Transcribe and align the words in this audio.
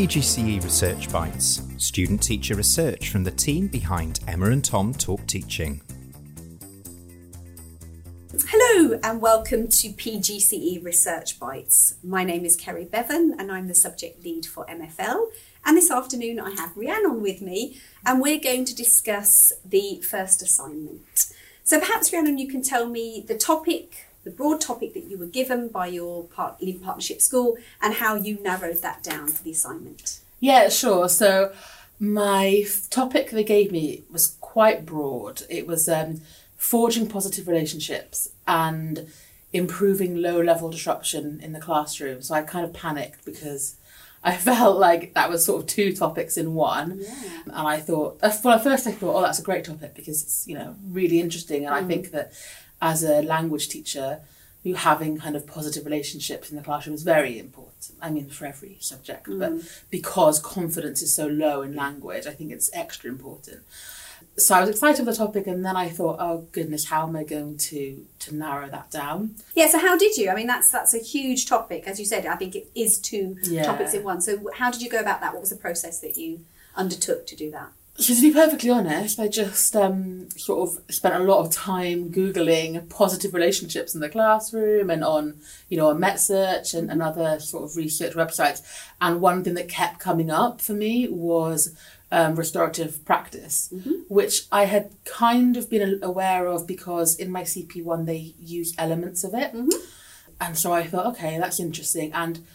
PGCE 0.00 0.64
Research 0.64 1.12
Bites, 1.12 1.60
student 1.76 2.22
teacher 2.22 2.54
research 2.54 3.10
from 3.10 3.22
the 3.22 3.30
team 3.30 3.66
behind 3.66 4.20
Emma 4.26 4.46
and 4.46 4.64
Tom 4.64 4.94
Talk 4.94 5.26
Teaching. 5.26 5.82
Hello 8.48 8.98
and 9.02 9.20
welcome 9.20 9.68
to 9.68 9.88
PGCE 9.88 10.82
Research 10.82 11.38
Bites. 11.38 11.96
My 12.02 12.24
name 12.24 12.46
is 12.46 12.56
Kerry 12.56 12.86
Bevan 12.86 13.36
and 13.38 13.52
I'm 13.52 13.68
the 13.68 13.74
subject 13.74 14.24
lead 14.24 14.46
for 14.46 14.64
MFL. 14.64 15.26
And 15.66 15.76
this 15.76 15.90
afternoon 15.90 16.40
I 16.40 16.52
have 16.52 16.74
Rhiannon 16.74 17.20
with 17.20 17.42
me 17.42 17.78
and 18.06 18.22
we're 18.22 18.40
going 18.40 18.64
to 18.64 18.74
discuss 18.74 19.52
the 19.62 20.00
first 20.00 20.40
assignment. 20.40 21.30
So 21.62 21.78
perhaps 21.78 22.10
Rhiannon, 22.10 22.38
you 22.38 22.48
can 22.48 22.62
tell 22.62 22.88
me 22.88 23.22
the 23.28 23.36
topic, 23.36 24.06
the 24.24 24.30
broad 24.30 24.60
topic 24.60 24.94
that 24.94 25.04
you 25.04 25.18
were 25.18 25.26
given 25.26 25.68
by 25.68 25.86
your 25.86 26.24
part, 26.24 26.60
Lead 26.60 26.82
Partnership 26.82 27.20
School 27.20 27.56
and 27.80 27.94
how 27.94 28.14
you 28.14 28.38
narrowed 28.42 28.82
that 28.82 29.02
down 29.02 29.28
for 29.28 29.42
the 29.42 29.52
assignment. 29.52 30.20
Yeah, 30.40 30.68
sure. 30.68 31.08
So 31.08 31.52
my 31.98 32.64
topic 32.88 33.30
they 33.30 33.44
gave 33.44 33.70
me 33.70 34.04
was 34.10 34.38
quite 34.40 34.86
broad. 34.86 35.42
It 35.48 35.66
was 35.66 35.88
um, 35.88 36.22
forging 36.56 37.08
positive 37.08 37.46
relationships 37.46 38.30
and 38.46 39.08
improving 39.52 40.16
low 40.16 40.40
level 40.40 40.70
disruption 40.70 41.40
in 41.42 41.52
the 41.52 41.60
classroom. 41.60 42.22
So 42.22 42.34
I 42.34 42.42
kind 42.42 42.64
of 42.64 42.72
panicked 42.72 43.24
because 43.24 43.76
I 44.24 44.36
felt 44.36 44.78
like 44.78 45.14
that 45.14 45.30
was 45.30 45.46
sort 45.46 45.62
of 45.62 45.68
two 45.68 45.94
topics 45.94 46.36
in 46.36 46.54
one. 46.54 47.00
Yeah. 47.00 47.42
And 47.44 47.68
I 47.68 47.78
thought, 47.78 48.18
uh, 48.22 48.30
well, 48.44 48.56
at 48.56 48.62
first 48.62 48.86
I 48.86 48.92
thought, 48.92 49.16
oh, 49.16 49.22
that's 49.22 49.38
a 49.38 49.42
great 49.42 49.64
topic 49.64 49.94
because 49.94 50.22
it's, 50.22 50.46
you 50.46 50.54
know, 50.54 50.76
really 50.90 51.20
interesting. 51.20 51.64
And 51.64 51.74
I 51.74 51.82
think 51.82 52.10
that 52.10 52.32
as 52.80 53.02
a 53.02 53.22
language 53.22 53.68
teacher, 53.68 54.20
you 54.62 54.74
having 54.74 55.18
kind 55.18 55.36
of 55.36 55.46
positive 55.46 55.84
relationships 55.84 56.50
in 56.50 56.56
the 56.56 56.62
classroom 56.62 56.94
is 56.94 57.02
very 57.02 57.38
important. 57.38 57.92
I 58.02 58.10
mean, 58.10 58.28
for 58.28 58.46
every 58.46 58.76
subject, 58.80 59.26
but 59.26 59.52
mm. 59.52 59.80
because 59.90 60.38
confidence 60.38 61.00
is 61.02 61.14
so 61.14 61.26
low 61.26 61.62
in 61.62 61.74
language, 61.74 62.26
I 62.26 62.32
think 62.32 62.52
it's 62.52 62.70
extra 62.74 63.08
important. 63.10 63.60
So 64.36 64.54
I 64.54 64.60
was 64.60 64.68
excited 64.70 64.98
for 64.98 65.10
the 65.10 65.16
topic, 65.16 65.46
and 65.46 65.64
then 65.64 65.76
I 65.76 65.88
thought, 65.88 66.16
oh 66.20 66.46
goodness, 66.52 66.86
how 66.86 67.06
am 67.06 67.16
I 67.16 67.24
going 67.24 67.56
to 67.56 68.06
to 68.20 68.34
narrow 68.34 68.68
that 68.68 68.90
down? 68.90 69.36
Yeah, 69.54 69.68
so 69.68 69.78
how 69.78 69.96
did 69.96 70.16
you? 70.16 70.30
I 70.30 70.34
mean, 70.34 70.46
that's 70.46 70.70
that's 70.70 70.94
a 70.94 70.98
huge 70.98 71.46
topic, 71.46 71.86
as 71.86 71.98
you 71.98 72.04
said. 72.06 72.26
I 72.26 72.36
think 72.36 72.54
it 72.54 72.70
is 72.74 72.98
two 72.98 73.36
Yeah. 73.42 73.64
topics 73.64 73.94
in 73.94 74.04
one. 74.04 74.20
So, 74.20 74.50
how 74.54 74.70
did 74.70 74.82
you 74.82 74.90
go 74.90 75.00
about 75.00 75.20
that? 75.20 75.32
What 75.32 75.40
was 75.40 75.50
the 75.50 75.56
process 75.56 76.00
that 76.00 76.16
you 76.16 76.44
undertook 76.76 77.26
to 77.28 77.36
do 77.36 77.50
that? 77.50 77.72
So 78.00 78.14
to 78.14 78.20
be 78.22 78.32
perfectly 78.32 78.70
honest, 78.70 79.20
I 79.20 79.28
just 79.28 79.76
um, 79.76 80.30
sort 80.30 80.66
of 80.66 80.82
spent 80.94 81.16
a 81.16 81.18
lot 81.18 81.44
of 81.44 81.52
time 81.52 82.10
googling 82.10 82.88
positive 82.88 83.34
relationships 83.34 83.94
in 83.94 84.00
the 84.00 84.08
classroom 84.08 84.88
and 84.88 85.04
on, 85.04 85.38
you 85.68 85.76
know, 85.76 85.90
on 85.90 85.98
MetSearch 85.98 86.72
and, 86.72 86.90
and 86.90 87.02
other 87.02 87.38
sort 87.40 87.64
of 87.64 87.76
research 87.76 88.14
websites. 88.14 88.62
And 89.02 89.20
one 89.20 89.44
thing 89.44 89.52
that 89.52 89.68
kept 89.68 90.00
coming 90.00 90.30
up 90.30 90.62
for 90.62 90.72
me 90.72 91.08
was 91.08 91.76
um, 92.10 92.36
restorative 92.36 93.04
practice, 93.04 93.70
which 94.08 94.46
I 94.50 94.64
had 94.64 94.92
kind 95.04 95.58
of 95.58 95.68
been 95.68 96.00
aware 96.02 96.46
of 96.46 96.66
because 96.66 97.16
in 97.16 97.30
my 97.30 97.42
CP1 97.42 98.06
they 98.06 98.34
use 98.38 98.72
elements 98.78 99.24
of 99.24 99.34
it. 99.34 99.54
And 100.40 100.56
so 100.56 100.72
I 100.72 100.86
thought, 100.86 101.04
okay, 101.08 101.38
that's 101.38 101.60
interesting. 101.60 102.14
And 102.14 102.46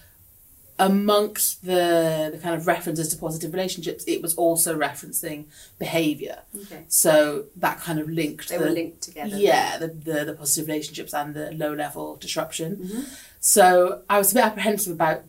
amongst 0.78 1.66
the, 1.66 2.30
the 2.34 2.40
kind 2.42 2.54
of 2.54 2.68
references 2.68 3.08
to 3.10 3.18
positive 3.18 3.54
relationships, 3.54 4.04
it 4.08 4.22
was 4.22 4.36
also 4.36 4.78
referencing 4.78 5.46
behaviour. 5.80 6.40
Okay. 6.64 6.84
So 6.90 7.46
that 7.56 7.80
kind 7.80 8.00
of 8.00 8.10
linked. 8.10 8.50
They 8.50 8.58
the, 8.58 8.66
were 8.66 8.70
linked 8.72 9.02
together. 9.02 9.38
Yeah, 9.38 9.78
the, 9.78 9.88
the, 9.88 10.26
the 10.26 10.34
positive 10.34 10.68
relationships 10.68 11.14
and 11.14 11.34
the 11.34 11.52
low 11.52 11.74
level 11.74 12.18
disruption. 12.18 12.76
Mm-hmm. 12.78 13.02
So 13.40 14.02
I 14.10 14.18
was 14.18 14.32
a 14.32 14.36
bit 14.36 14.44
apprehensive 14.44 14.92
about 14.92 15.24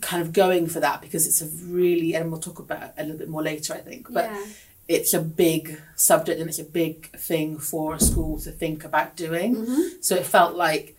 kind 0.00 0.22
of 0.22 0.32
going 0.32 0.66
for 0.66 0.80
that 0.80 1.02
because 1.02 1.26
it's 1.26 1.42
a 1.42 1.46
really, 1.66 2.14
and 2.14 2.30
we'll 2.30 2.40
talk 2.40 2.58
about 2.58 2.82
it 2.82 2.92
a 2.96 3.02
little 3.02 3.18
bit 3.18 3.28
more 3.28 3.42
later, 3.42 3.74
I 3.74 3.78
think. 3.78 4.10
But 4.10 4.30
Yeah. 4.30 4.44
it's 4.88 5.12
a 5.12 5.20
big 5.20 5.80
subject 5.94 6.40
and 6.40 6.48
it's 6.48 6.58
a 6.58 6.64
big 6.64 7.10
thing 7.18 7.58
for 7.58 7.96
a 7.96 8.00
school 8.00 8.40
to 8.40 8.50
think 8.50 8.84
about 8.84 9.14
doing. 9.14 9.56
Mm-hmm. 9.56 9.82
So 10.00 10.14
it 10.14 10.24
felt 10.24 10.54
like 10.56 10.96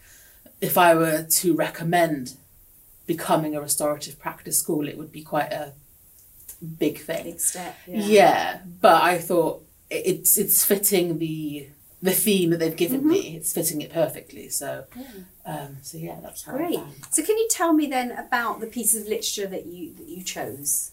if 0.60 0.78
I 0.78 0.94
were 0.94 1.24
to 1.24 1.56
recommend 1.56 2.36
becoming 3.06 3.56
a 3.56 3.62
restorative 3.62 4.20
practice 4.20 4.60
school, 4.60 4.88
it 4.88 4.98
would 4.98 5.12
be 5.12 5.24
quite 5.24 5.52
a 5.52 5.74
big 6.78 7.00
thing. 7.00 7.24
Big 7.24 7.40
step. 7.40 7.78
Yeah. 7.88 8.62
but 8.80 9.02
I 9.02 9.18
thought 9.18 9.64
it's 9.90 10.38
it's 10.38 10.64
fitting 10.64 11.20
the 11.20 11.68
the 12.02 12.12
theme 12.12 12.50
that 12.50 12.58
they've 12.58 12.76
given 12.76 13.08
me. 13.08 13.36
It's 13.36 13.54
fitting 13.54 13.82
it 13.82 13.94
perfectly. 13.94 14.50
So, 14.50 14.86
um, 15.46 15.78
so 15.82 15.98
yeah, 15.98 16.18
that's 16.22 16.44
how 16.44 16.54
Great. 16.54 16.80
So, 17.12 17.24
can 17.24 17.38
you 17.38 17.48
tell 17.50 17.74
me 17.74 17.86
then 17.86 18.12
about 18.12 18.60
the 18.60 18.66
pieces 18.68 19.04
of 19.04 19.08
literature 19.08 19.48
that 19.48 19.68
you 19.68 19.94
that 19.96 20.08
you 20.08 20.24
chose? 20.24 20.92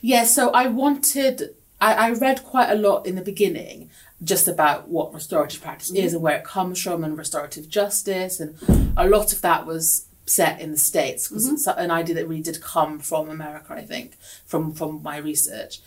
Yeah, 0.00 0.24
so 0.24 0.50
I 0.50 0.66
wanted, 0.66 1.54
I, 1.80 1.94
I 1.94 2.10
read 2.10 2.42
quite 2.42 2.70
a 2.70 2.74
lot 2.74 3.06
in 3.06 3.14
the 3.14 3.22
beginning 3.22 3.88
just 4.24 4.48
about 4.48 4.88
what 4.88 5.14
restorative 5.14 5.62
practice 5.62 5.92
is 5.92 6.12
and 6.12 6.22
where 6.22 6.36
it 6.36 6.44
comes 6.44 6.80
from 6.82 7.04
and 7.04 7.16
restorative 7.16 7.68
justice. 7.68 8.40
And 8.40 8.56
a 8.96 9.08
lot 9.08 9.32
of 9.32 9.42
that 9.42 9.64
was 9.64 10.06
set 10.26 10.60
in 10.60 10.70
the 10.70 10.76
States 10.76 11.28
because 11.28 11.48
it's 11.48 11.66
mm-hmm. 11.66 11.80
an 11.80 11.90
idea 11.90 12.14
that 12.14 12.28
really 12.28 12.42
did 12.42 12.60
come 12.60 12.98
from 12.98 13.28
America, 13.28 13.72
I 13.74 13.82
think, 13.82 14.16
from, 14.46 14.72
from 14.72 15.02
my 15.02 15.16
research. 15.16 15.80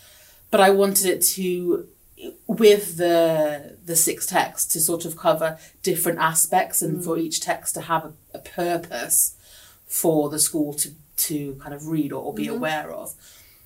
But 0.50 0.60
I 0.60 0.70
wanted 0.70 1.06
it 1.06 1.22
to, 1.22 1.88
with 2.46 2.96
the 2.96 3.76
the 3.84 3.96
six 3.96 4.26
texts, 4.26 4.72
to 4.72 4.80
sort 4.80 5.04
of 5.04 5.16
cover 5.16 5.58
different 5.82 6.18
aspects 6.18 6.82
and 6.82 6.98
mm. 6.98 7.04
for 7.04 7.18
each 7.18 7.40
text 7.40 7.74
to 7.74 7.82
have 7.82 8.04
a, 8.04 8.12
a 8.34 8.38
purpose 8.38 9.36
for 9.86 10.28
the 10.30 10.38
school 10.38 10.74
to, 10.74 10.90
to 11.16 11.54
kind 11.56 11.74
of 11.74 11.88
read 11.88 12.12
or, 12.12 12.22
or 12.22 12.34
be 12.34 12.46
mm-hmm. 12.46 12.56
aware 12.56 12.90
of. 12.90 13.14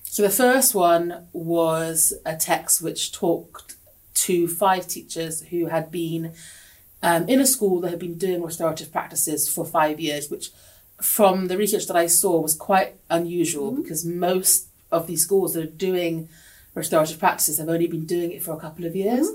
So 0.03 0.23
the 0.23 0.29
first 0.29 0.75
one 0.75 1.27
was 1.31 2.13
a 2.25 2.35
text 2.35 2.81
which 2.81 3.13
talked 3.13 3.75
to 4.13 4.47
five 4.47 4.87
teachers 4.87 5.41
who 5.43 5.67
had 5.67 5.89
been 5.89 6.33
um, 7.03 7.27
in 7.27 7.39
a 7.39 7.45
school 7.45 7.81
that 7.81 7.89
had 7.89 7.99
been 7.99 8.17
doing 8.17 8.43
restorative 8.43 8.91
practices 8.91 9.49
for 9.49 9.65
five 9.65 9.99
years, 9.99 10.29
which 10.29 10.51
from 11.01 11.47
the 11.47 11.57
research 11.57 11.87
that 11.87 11.95
I 11.95 12.07
saw 12.07 12.39
was 12.39 12.53
quite 12.53 12.95
unusual 13.09 13.71
because 13.71 14.05
most 14.05 14.67
of 14.91 15.07
these 15.07 15.23
schools 15.23 15.53
that 15.53 15.63
are 15.63 15.67
doing 15.71 16.29
restorative 16.75 17.19
practices 17.19 17.57
have 17.57 17.69
only 17.69 17.87
been 17.87 18.05
doing 18.05 18.31
it 18.31 18.43
for 18.43 18.51
a 18.53 18.59
couple 18.59 18.85
of 18.85 18.95
years. 18.95 19.27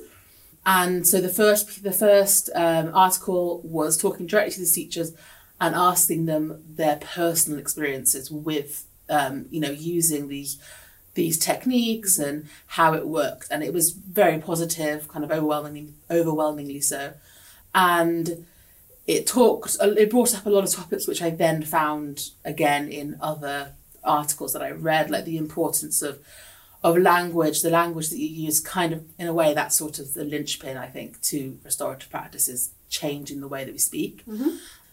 And 0.65 1.07
so 1.07 1.21
the 1.21 1.29
first 1.29 1.83
the 1.83 1.93
first 1.93 2.51
um, 2.55 2.91
article 2.93 3.61
was 3.63 3.97
talking 3.97 4.27
directly 4.27 4.55
to 4.55 4.61
the 4.61 4.67
teachers 4.67 5.13
and 5.61 5.75
asking 5.75 6.27
them 6.27 6.63
their 6.69 6.97
personal 6.97 7.59
experiences 7.59 8.31
with 8.31 8.85
um, 9.09 9.47
you 9.51 9.61
know 9.61 9.71
using 9.71 10.29
these 10.29 10.59
these 11.15 11.39
techniques 11.39 12.19
and 12.19 12.47
how 12.67 12.95
it 12.95 13.07
worked, 13.09 13.49
and 13.51 13.63
it 13.63 13.73
was 13.73 13.93
very 13.93 14.39
positive, 14.39 15.09
kind 15.09 15.25
of 15.25 15.31
overwhelmingly 15.31 15.95
overwhelmingly 16.11 16.81
so, 16.81 17.15
and 17.77 18.47
it 19.07 19.27
talked 19.29 19.77
it 19.81 20.11
brought 20.11 20.35
up 20.35 20.47
a 20.47 20.51
lot 20.51 20.65
of 20.65 20.71
topics 20.71 21.07
which 21.07 21.23
I 21.23 21.31
then 21.31 21.63
found 21.63 22.31
again 22.45 22.89
in 22.89 23.17
other 23.21 23.75
articles 24.03 24.53
that 24.55 24.63
I 24.63 24.71
read, 24.71 25.11
like 25.11 25.25
the 25.27 25.37
importance 25.37 26.03
of 26.03 26.19
of 26.83 26.97
language, 26.99 27.63
the 27.63 27.71
language 27.71 28.11
that 28.11 28.19
you 28.19 28.29
use, 28.29 28.61
kind 28.61 28.93
of 28.93 29.05
in 29.19 29.27
a 29.27 29.35
way 29.35 29.53
that's 29.55 29.77
sort 29.77 29.99
of 29.99 30.15
the 30.15 30.25
linchpin, 30.25 30.77
I 30.77 30.87
think, 30.87 31.21
to 31.23 31.59
restorative 31.65 32.11
practices 32.11 32.71
changing 32.89 33.41
the 33.41 33.49
way 33.49 33.65
that 33.65 33.73
we 33.73 33.79
speak. 33.79 34.25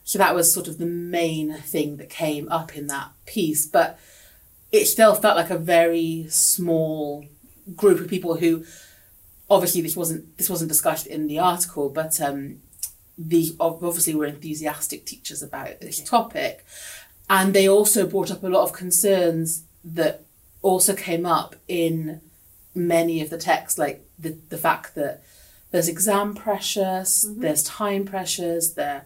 So 0.03 0.17
that 0.19 0.35
was 0.35 0.53
sort 0.53 0.67
of 0.67 0.79
the 0.79 0.85
main 0.85 1.53
thing 1.53 1.97
that 1.97 2.09
came 2.09 2.49
up 2.49 2.75
in 2.75 2.87
that 2.87 3.11
piece, 3.25 3.65
but 3.65 3.99
it 4.71 4.85
still 4.85 5.13
felt 5.15 5.37
like 5.37 5.51
a 5.51 5.57
very 5.57 6.25
small 6.29 7.25
group 7.75 7.99
of 8.01 8.09
people 8.09 8.35
who, 8.37 8.65
obviously, 9.49 9.81
this 9.81 9.95
wasn't 9.95 10.37
this 10.37 10.49
wasn't 10.49 10.69
discussed 10.69 11.07
in 11.07 11.27
the 11.27 11.39
article, 11.39 11.89
but 11.89 12.19
um, 12.19 12.59
the 13.17 13.55
obviously 13.59 14.15
were 14.15 14.25
enthusiastic 14.25 15.05
teachers 15.05 15.43
about 15.43 15.81
this 15.81 16.01
topic, 16.01 16.65
and 17.29 17.53
they 17.53 17.67
also 17.67 18.07
brought 18.07 18.31
up 18.31 18.43
a 18.43 18.47
lot 18.47 18.63
of 18.63 18.73
concerns 18.73 19.63
that 19.83 20.23
also 20.61 20.95
came 20.95 21.25
up 21.25 21.55
in 21.67 22.21
many 22.73 23.21
of 23.21 23.29
the 23.29 23.37
texts, 23.37 23.77
like 23.77 24.05
the 24.17 24.37
the 24.49 24.57
fact 24.57 24.95
that 24.95 25.23
there's 25.71 25.87
exam 25.87 26.33
pressures, 26.35 27.25
mm-hmm. 27.25 27.41
there's 27.41 27.63
time 27.63 28.05
pressures, 28.05 28.73
there 28.73 29.05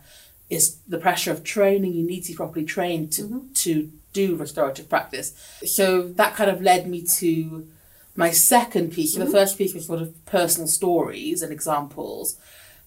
is 0.50 0.78
the 0.88 0.98
pressure 0.98 1.32
of 1.32 1.44
training. 1.44 1.94
You 1.94 2.06
need 2.06 2.22
to 2.22 2.32
be 2.32 2.38
properly 2.38 2.66
trained 2.66 3.12
to 3.14 3.24
mm-hmm. 3.24 3.54
to 3.54 3.92
do 4.14 4.36
restorative 4.36 4.90
practice. 4.90 5.34
So 5.66 6.04
that 6.04 6.36
kind 6.36 6.50
of 6.50 6.62
led 6.62 6.88
me 6.88 7.04
to 7.20 7.68
my 8.16 8.32
second 8.32 8.92
piece. 8.92 9.14
So 9.14 9.20
the 9.20 9.26
mm-hmm. 9.26 9.34
first 9.34 9.58
piece 9.58 9.74
was 9.74 9.86
sort 9.86 10.02
of 10.02 10.26
personal 10.26 10.68
stories 10.68 11.42
and 11.42 11.52
examples. 11.52 12.38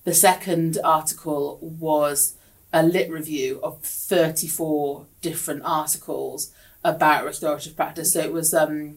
The 0.05 0.15
second 0.15 0.79
article 0.83 1.59
was 1.61 2.37
a 2.73 2.83
lit 2.83 3.11
review 3.11 3.61
of 3.63 3.83
34 3.83 5.07
different 5.21 5.63
articles 5.65 6.53
about 6.83 7.25
restorative 7.25 7.77
practice. 7.77 8.13
So 8.13 8.21
it 8.21 8.33
was 8.33 8.55
um, 8.55 8.97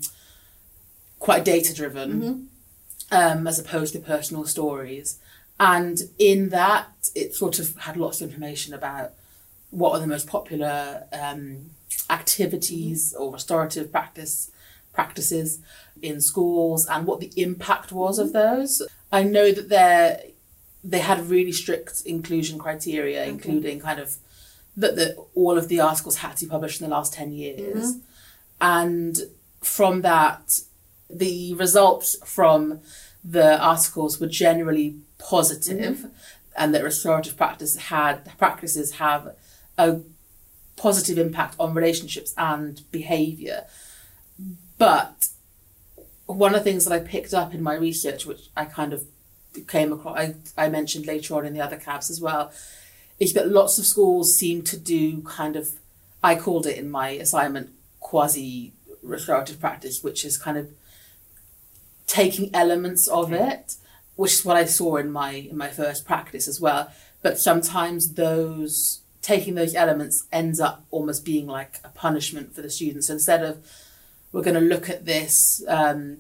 quite 1.20 1.44
data 1.44 1.74
driven 1.74 2.50
um, 3.12 3.48
as 3.48 3.60
opposed 3.60 3.94
to 3.94 4.00
personal 4.00 4.46
stories. 4.46 5.20
And 5.60 6.02
in 6.18 6.50
that, 6.50 7.10
it 7.16 7.36
sort 7.36 7.60
of 7.60 7.76
had 7.78 7.98
lots 7.98 8.22
of 8.22 8.30
information 8.30 8.74
about 8.74 9.12
what 9.70 9.94
are 9.94 10.00
the 10.00 10.08
most 10.08 10.28
popular 10.28 11.06
um, 11.12 11.72
activities 12.10 13.14
or 13.18 13.32
restorative 13.34 13.92
practice 13.92 14.52
practices 14.94 15.60
in 16.04 16.22
schools 16.22 16.86
and 16.86 17.08
what 17.08 17.20
the 17.20 17.32
impact 17.36 17.92
was 17.92 18.20
of 18.20 18.32
those. 18.32 18.82
I 19.12 19.24
know 19.24 19.52
that 19.52 19.70
they 19.70 20.33
they 20.84 21.00
had 21.00 21.30
really 21.30 21.52
strict 21.52 22.02
inclusion 22.06 22.60
criteria, 22.60 23.22
okay. 23.22 23.30
including 23.30 23.80
kind 23.80 24.00
of 24.00 24.18
that 24.76 24.96
the, 24.96 25.16
all 25.36 25.58
of 25.58 25.68
the 25.68 25.80
articles 25.80 26.18
had 26.18 26.36
to 26.38 26.46
be 26.46 26.50
published 26.50 26.82
in 26.82 26.90
the 26.90 26.96
last 26.96 27.14
10 27.14 27.32
years. 27.32 27.96
Mm-hmm. 27.96 28.00
And 28.62 29.18
from 29.62 30.02
that, 30.02 30.60
the 31.10 31.54
results 31.54 32.18
from 32.26 32.82
the 33.24 33.60
articles 33.62 34.20
were 34.20 34.28
generally 34.28 34.98
positive, 35.18 35.98
mm-hmm. 35.98 36.08
and 36.58 36.74
that 36.74 36.84
restorative 36.84 37.38
practice 37.38 37.76
had 37.76 38.38
practices 38.38 38.94
have 38.94 39.36
a 39.78 40.02
positive 40.76 41.18
impact 41.18 41.56
on 41.60 41.74
relationships 41.74 42.34
and 42.38 42.82
behavior. 42.92 43.66
But 44.78 45.30
one 46.26 46.54
of 46.54 46.60
the 46.60 46.64
things 46.64 46.86
that 46.86 46.94
I 46.94 47.00
picked 47.00 47.34
up 47.34 47.54
in 47.54 47.62
my 47.62 47.76
research, 47.76 48.26
which 48.26 48.50
I 48.58 48.66
kind 48.66 48.92
of 48.92 49.06
came 49.68 49.94
across, 49.94 50.18
I, 50.18 50.36
I 50.58 50.70
mentioned 50.70 51.06
later 51.06 51.36
on 51.36 51.46
in 51.46 51.54
the 51.54 51.62
other 51.62 51.78
caps 51.78 52.10
as 52.10 52.20
well, 52.22 52.52
is 53.20 53.34
that 53.34 53.50
lots 53.50 53.78
of 53.78 53.86
schools 53.86 54.36
seem 54.36 54.64
to 54.64 54.78
do 54.78 55.22
kind 55.22 55.56
of, 55.56 55.70
I 56.24 56.36
called 56.36 56.66
it 56.66 56.78
in 56.78 56.90
my 56.90 57.10
assignment 57.10 57.70
quasi 58.00 58.74
restorative 59.02 59.60
practice, 59.60 60.04
which 60.04 60.26
is 60.26 60.38
kind 60.38 60.58
of 60.58 60.70
taking 62.08 62.54
elements 62.54 63.08
of 63.08 63.34
it, 63.34 63.76
which 64.16 64.34
is 64.34 64.46
what 64.46 64.58
I 64.58 64.66
saw 64.66 64.98
in 64.98 65.12
my 65.12 65.32
in 65.32 65.58
my 65.58 65.70
first 65.70 66.06
practice 66.06 66.48
as 66.48 66.62
well. 66.62 66.92
But 67.22 67.40
sometimes 67.40 68.14
those 68.14 69.02
taking 69.22 69.56
those 69.56 69.74
elements 69.74 70.26
ends 70.32 70.60
up 70.60 70.86
almost 70.92 71.26
being 71.26 71.48
like 71.48 71.80
a 71.84 71.90
punishment 71.90 72.54
for 72.54 72.62
the 72.62 72.70
students. 72.70 73.08
So 73.08 73.14
instead 73.14 73.44
of 73.44 73.66
we're 74.32 74.44
going 74.44 74.56
to 74.56 74.62
look 74.62 74.90
at 74.90 75.06
this, 75.06 75.64
um, 75.68 76.18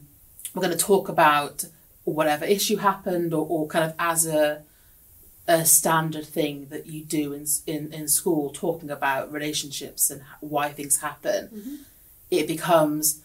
we're 0.53 0.61
going 0.61 0.77
to 0.77 0.85
talk 0.85 1.09
about 1.09 1.65
whatever 2.03 2.45
issue 2.45 2.77
happened, 2.77 3.33
or, 3.33 3.45
or 3.47 3.67
kind 3.67 3.85
of 3.85 3.93
as 3.99 4.25
a 4.25 4.63
a 5.45 5.65
standard 5.65 6.25
thing 6.25 6.67
that 6.69 6.87
you 6.87 7.03
do 7.03 7.33
in 7.33 7.45
in, 7.67 7.91
in 7.93 8.07
school, 8.07 8.49
talking 8.49 8.89
about 8.89 9.31
relationships 9.31 10.09
and 10.09 10.21
why 10.39 10.69
things 10.69 11.01
happen. 11.01 11.49
Mm-hmm. 11.53 11.75
It 12.31 12.47
becomes 12.47 13.21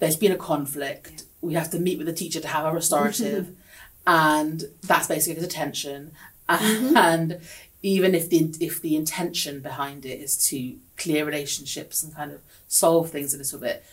there's 0.00 0.16
been 0.16 0.32
a 0.32 0.36
conflict. 0.36 1.12
Yeah. 1.12 1.22
We 1.40 1.54
have 1.54 1.70
to 1.70 1.78
meet 1.78 1.98
with 1.98 2.06
the 2.06 2.12
teacher 2.12 2.40
to 2.40 2.48
have 2.48 2.64
a 2.64 2.72
restorative, 2.72 3.54
and 4.06 4.64
that's 4.82 5.06
basically 5.06 5.42
detention. 5.42 6.12
Mm-hmm. 6.50 6.96
And 6.96 7.40
even 7.80 8.12
if 8.12 8.28
the 8.28 8.52
if 8.58 8.82
the 8.82 8.96
intention 8.96 9.60
behind 9.60 10.04
it 10.04 10.18
is 10.20 10.48
to 10.48 10.74
clear 10.96 11.24
relationships 11.24 12.02
and 12.02 12.12
kind 12.12 12.32
of 12.32 12.40
solve 12.66 13.10
things 13.10 13.32
a 13.32 13.38
little 13.38 13.60
bit, 13.60 13.84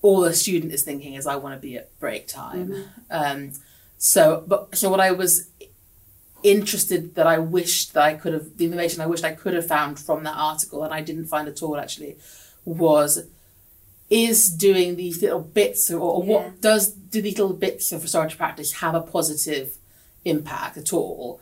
all 0.00 0.20
the 0.20 0.32
student 0.32 0.72
is 0.72 0.84
thinking 0.84 1.14
is 1.14 1.26
I 1.26 1.34
want 1.34 1.56
to 1.56 1.60
be 1.60 1.76
at 1.76 1.98
break 1.98 2.28
time. 2.28 2.68
Mm-hmm. 2.68 2.82
Um, 3.10 3.52
so, 3.98 4.44
but 4.46 4.76
so 4.76 4.88
what 4.88 5.00
I 5.00 5.10
was 5.10 5.50
interested 6.42 7.16
that 7.16 7.26
I 7.26 7.38
wished 7.38 7.94
that 7.94 8.04
I 8.04 8.14
could 8.14 8.32
have 8.32 8.56
the 8.56 8.64
information 8.64 9.00
I 9.00 9.06
wished 9.06 9.24
I 9.24 9.32
could 9.32 9.54
have 9.54 9.66
found 9.66 9.98
from 9.98 10.22
that 10.24 10.36
article 10.36 10.84
and 10.84 10.94
I 10.94 11.00
didn't 11.00 11.26
find 11.26 11.48
at 11.48 11.62
all 11.62 11.76
actually 11.76 12.16
was 12.64 13.26
is 14.08 14.48
doing 14.48 14.96
these 14.96 15.20
little 15.20 15.40
bits 15.40 15.90
or, 15.90 15.98
or 15.98 16.24
yeah. 16.24 16.32
what 16.32 16.60
does 16.60 16.92
do 16.92 17.20
these 17.20 17.38
little 17.38 17.56
bits 17.56 17.90
of 17.92 18.02
restorative 18.02 18.38
practice 18.38 18.74
have 18.74 18.94
a 18.94 19.00
positive 19.00 19.76
impact 20.24 20.76
at 20.76 20.92
all 20.92 21.40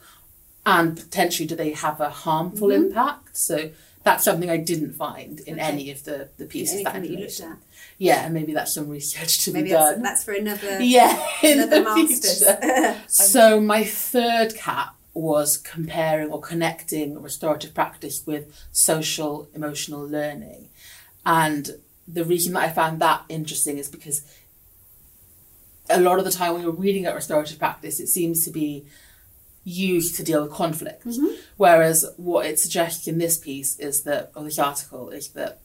and 0.64 0.96
potentially 0.96 1.46
do 1.46 1.54
they 1.54 1.72
have 1.72 2.00
a 2.00 2.08
harmful 2.08 2.68
mm-hmm. 2.68 2.86
impact 2.86 3.36
so 3.36 3.70
that's 4.06 4.22
something 4.22 4.48
I 4.48 4.56
didn't 4.56 4.92
find 4.92 5.40
in 5.40 5.54
okay. 5.54 5.62
any 5.62 5.90
of 5.90 6.04
the, 6.04 6.28
the 6.36 6.44
pieces 6.44 6.84
that, 6.84 7.04
you 7.04 7.18
looked 7.18 7.40
at. 7.40 7.58
Yeah, 7.98 8.24
and 8.24 8.32
maybe 8.32 8.54
that's 8.54 8.72
some 8.72 8.88
research 8.88 9.44
to 9.44 9.52
maybe 9.52 9.64
be 9.64 9.70
done. 9.70 10.00
That's, 10.00 10.24
that's 10.24 10.24
for 10.24 10.32
another 10.32 10.80
yeah 10.80 11.26
another 11.42 11.82
masters. 11.82 12.44
so 13.08 13.60
my 13.60 13.82
third 13.82 14.54
cap 14.54 14.94
was 15.12 15.56
comparing 15.56 16.30
or 16.30 16.40
connecting 16.40 17.20
restorative 17.20 17.74
practice 17.74 18.24
with 18.24 18.56
social 18.70 19.48
emotional 19.56 20.06
learning, 20.06 20.68
and 21.26 21.70
the 22.06 22.24
reason 22.24 22.52
that 22.52 22.62
I 22.62 22.70
found 22.70 23.00
that 23.00 23.24
interesting 23.28 23.76
is 23.76 23.88
because 23.88 24.22
a 25.90 26.00
lot 26.00 26.20
of 26.20 26.24
the 26.24 26.30
time 26.30 26.52
when 26.52 26.62
you're 26.62 26.70
reading 26.70 27.06
at 27.06 27.14
restorative 27.16 27.58
practice, 27.58 27.98
it 27.98 28.06
seems 28.06 28.44
to 28.44 28.52
be 28.52 28.86
used 29.66 30.14
to 30.14 30.22
deal 30.22 30.44
with 30.44 30.52
conflict. 30.52 31.04
Mm-hmm. 31.04 31.34
Whereas 31.56 32.06
what 32.16 32.46
it 32.46 32.60
suggests 32.60 33.08
in 33.08 33.18
this 33.18 33.36
piece 33.36 33.76
is 33.80 34.04
that, 34.04 34.30
or 34.36 34.44
this 34.44 34.60
article, 34.60 35.10
is 35.10 35.30
that 35.30 35.60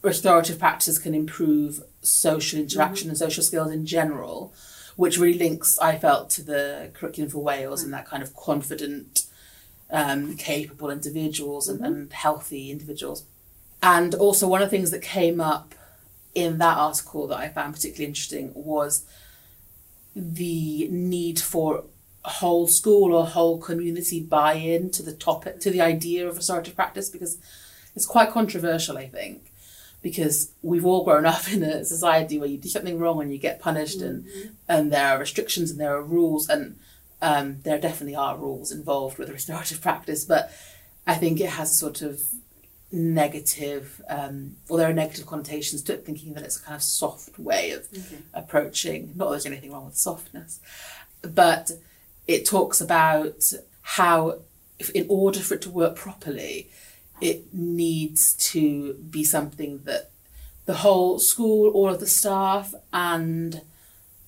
restorative 0.00 0.58
practices 0.58 0.98
can 0.98 1.14
improve 1.14 1.82
social 2.00 2.58
interaction 2.58 3.04
mm-hmm. 3.04 3.10
and 3.10 3.18
social 3.18 3.44
skills 3.44 3.70
in 3.70 3.84
general, 3.84 4.54
which 4.96 5.18
really 5.18 5.38
links, 5.38 5.78
I 5.78 5.98
felt, 5.98 6.30
to 6.30 6.42
the 6.42 6.90
curriculum 6.94 7.30
for 7.30 7.42
Wales 7.42 7.80
mm-hmm. 7.80 7.88
and 7.88 7.94
that 7.94 8.08
kind 8.08 8.22
of 8.22 8.34
confident, 8.34 9.26
um, 9.90 10.36
capable 10.36 10.90
individuals 10.90 11.68
and, 11.68 11.80
mm-hmm. 11.80 11.92
and 11.92 12.12
healthy 12.12 12.70
individuals. 12.70 13.26
And 13.82 14.14
also, 14.14 14.48
one 14.48 14.62
of 14.62 14.70
the 14.70 14.76
things 14.76 14.92
that 14.92 15.02
came 15.02 15.42
up 15.42 15.74
in 16.34 16.56
that 16.56 16.78
article 16.78 17.26
that 17.26 17.38
I 17.38 17.48
found 17.48 17.74
particularly 17.74 18.06
interesting 18.06 18.52
was 18.54 19.04
the 20.16 20.88
need 20.90 21.38
for 21.38 21.84
whole 22.28 22.66
school 22.66 23.14
or 23.14 23.26
whole 23.26 23.58
community 23.58 24.20
buy 24.20 24.54
in 24.54 24.90
to 24.90 25.02
the 25.02 25.12
topic, 25.12 25.60
to 25.60 25.70
the 25.70 25.80
idea 25.80 26.28
of 26.28 26.36
restorative 26.36 26.76
practice, 26.76 27.08
because 27.08 27.38
it's 27.94 28.06
quite 28.06 28.30
controversial, 28.30 28.98
I 28.98 29.08
think, 29.08 29.52
because 30.02 30.52
we've 30.62 30.86
all 30.86 31.04
grown 31.04 31.26
up 31.26 31.52
in 31.52 31.62
a 31.62 31.84
society 31.84 32.38
where 32.38 32.48
you 32.48 32.58
do 32.58 32.68
something 32.68 32.98
wrong 32.98 33.20
and 33.20 33.32
you 33.32 33.38
get 33.38 33.60
punished, 33.60 33.98
mm-hmm. 33.98 34.28
and 34.28 34.56
and 34.68 34.92
there 34.92 35.08
are 35.08 35.18
restrictions 35.18 35.70
and 35.70 35.80
there 35.80 35.94
are 35.94 36.02
rules, 36.02 36.48
and 36.48 36.78
um, 37.20 37.58
there 37.62 37.78
definitely 37.78 38.16
are 38.16 38.36
rules 38.36 38.70
involved 38.70 39.18
with 39.18 39.30
restorative 39.38 39.80
practice, 39.80 40.24
but 40.24 40.52
I 41.06 41.14
think 41.14 41.40
it 41.40 41.50
has 41.50 41.78
sort 41.78 42.02
of 42.02 42.20
negative, 42.90 44.00
um, 44.08 44.56
or 44.68 44.78
there 44.78 44.88
are 44.88 44.94
negative 44.94 45.26
connotations 45.26 45.82
to 45.82 45.94
it, 45.94 46.06
thinking 46.06 46.34
that 46.34 46.44
it's 46.44 46.58
a 46.58 46.62
kind 46.62 46.76
of 46.76 46.82
soft 46.82 47.38
way 47.38 47.72
of 47.72 47.86
okay. 47.92 48.22
approaching. 48.32 49.12
Not 49.14 49.26
that 49.26 49.30
there's 49.32 49.46
anything 49.46 49.72
wrong 49.72 49.86
with 49.86 49.96
softness, 49.96 50.60
but 51.22 51.72
it 52.28 52.44
talks 52.46 52.80
about 52.80 53.52
how, 53.80 54.40
if, 54.78 54.90
in 54.90 55.06
order 55.08 55.40
for 55.40 55.54
it 55.54 55.62
to 55.62 55.70
work 55.70 55.96
properly, 55.96 56.70
it 57.20 57.52
needs 57.52 58.34
to 58.34 58.94
be 58.94 59.24
something 59.24 59.80
that 59.84 60.10
the 60.66 60.74
whole 60.74 61.18
school, 61.18 61.70
all 61.70 61.88
of 61.88 61.98
the 61.98 62.06
staff, 62.06 62.74
and 62.92 63.62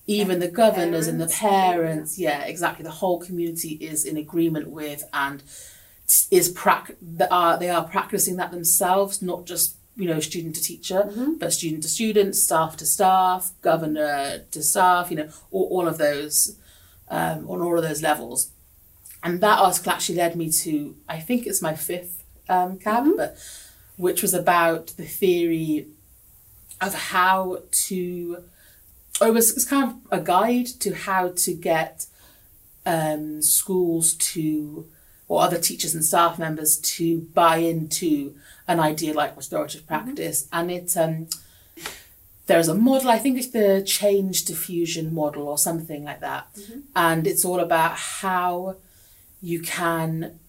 even 0.06 0.36
and 0.36 0.42
the 0.42 0.48
governors 0.48 1.06
parents, 1.06 1.08
and 1.08 1.20
the 1.20 1.28
parents, 1.28 2.18
yeah. 2.18 2.40
yeah, 2.40 2.44
exactly, 2.46 2.82
the 2.82 2.90
whole 2.90 3.20
community 3.20 3.74
is 3.74 4.06
in 4.06 4.16
agreement 4.16 4.70
with 4.70 5.04
and 5.12 5.42
is 6.30 6.48
prac- 6.48 6.96
they 7.00 7.28
are 7.28 7.58
they 7.58 7.68
are 7.68 7.84
practicing 7.84 8.36
that 8.36 8.50
themselves, 8.50 9.20
not 9.20 9.44
just 9.44 9.76
you 9.94 10.08
know 10.08 10.18
student 10.18 10.54
to 10.56 10.62
teacher, 10.62 11.10
mm-hmm. 11.10 11.34
but 11.34 11.52
student 11.52 11.82
to 11.82 11.88
student, 11.88 12.34
staff 12.34 12.76
to 12.78 12.86
staff, 12.86 13.52
governor 13.60 14.40
to 14.50 14.62
staff, 14.62 15.10
you 15.10 15.18
know, 15.18 15.28
all, 15.50 15.68
all 15.70 15.86
of 15.86 15.98
those 15.98 16.56
um, 17.10 17.48
on 17.50 17.60
all 17.60 17.76
of 17.76 17.82
those 17.82 18.02
levels. 18.02 18.52
And 19.22 19.40
that 19.42 19.58
article 19.58 19.92
actually 19.92 20.16
led 20.16 20.36
me 20.36 20.50
to, 20.50 20.96
I 21.08 21.20
think 21.20 21.46
it's 21.46 21.60
my 21.60 21.74
fifth 21.74 22.22
um, 22.48 22.78
cap, 22.78 23.02
mm-hmm. 23.02 23.16
but 23.16 23.36
which 23.96 24.22
was 24.22 24.32
about 24.32 24.88
the 24.96 25.04
theory 25.04 25.88
of 26.80 26.94
how 26.94 27.62
to, 27.70 28.44
or 29.20 29.28
it 29.28 29.34
was, 29.34 29.50
it 29.50 29.56
was 29.56 29.66
kind 29.66 29.90
of 29.90 29.96
a 30.10 30.22
guide 30.22 30.66
to 30.66 30.94
how 30.94 31.28
to 31.36 31.52
get 31.52 32.06
um, 32.86 33.42
schools 33.42 34.14
to, 34.14 34.86
or 35.28 35.42
other 35.42 35.58
teachers 35.58 35.94
and 35.94 36.04
staff 36.04 36.38
members 36.38 36.78
to 36.78 37.20
buy 37.34 37.58
into 37.58 38.34
an 38.66 38.80
idea 38.80 39.12
like 39.12 39.36
restorative 39.36 39.82
mm-hmm. 39.82 40.06
practice. 40.06 40.44
Mm-hmm. 40.44 40.58
And 40.58 40.70
it, 40.70 40.96
um, 40.96 41.28
there's 42.50 42.66
a 42.66 42.74
model, 42.74 43.10
I 43.10 43.18
think 43.18 43.38
it's 43.38 43.52
the 43.52 43.80
change 43.86 44.44
diffusion 44.44 45.14
model 45.14 45.46
or 45.46 45.56
something 45.56 46.02
like 46.02 46.18
that. 46.18 46.52
Mm-hmm. 46.54 46.80
And 46.96 47.26
it's 47.28 47.44
all 47.44 47.60
about 47.60 47.96
how 47.96 48.76
you 49.40 49.60
can 49.60 50.40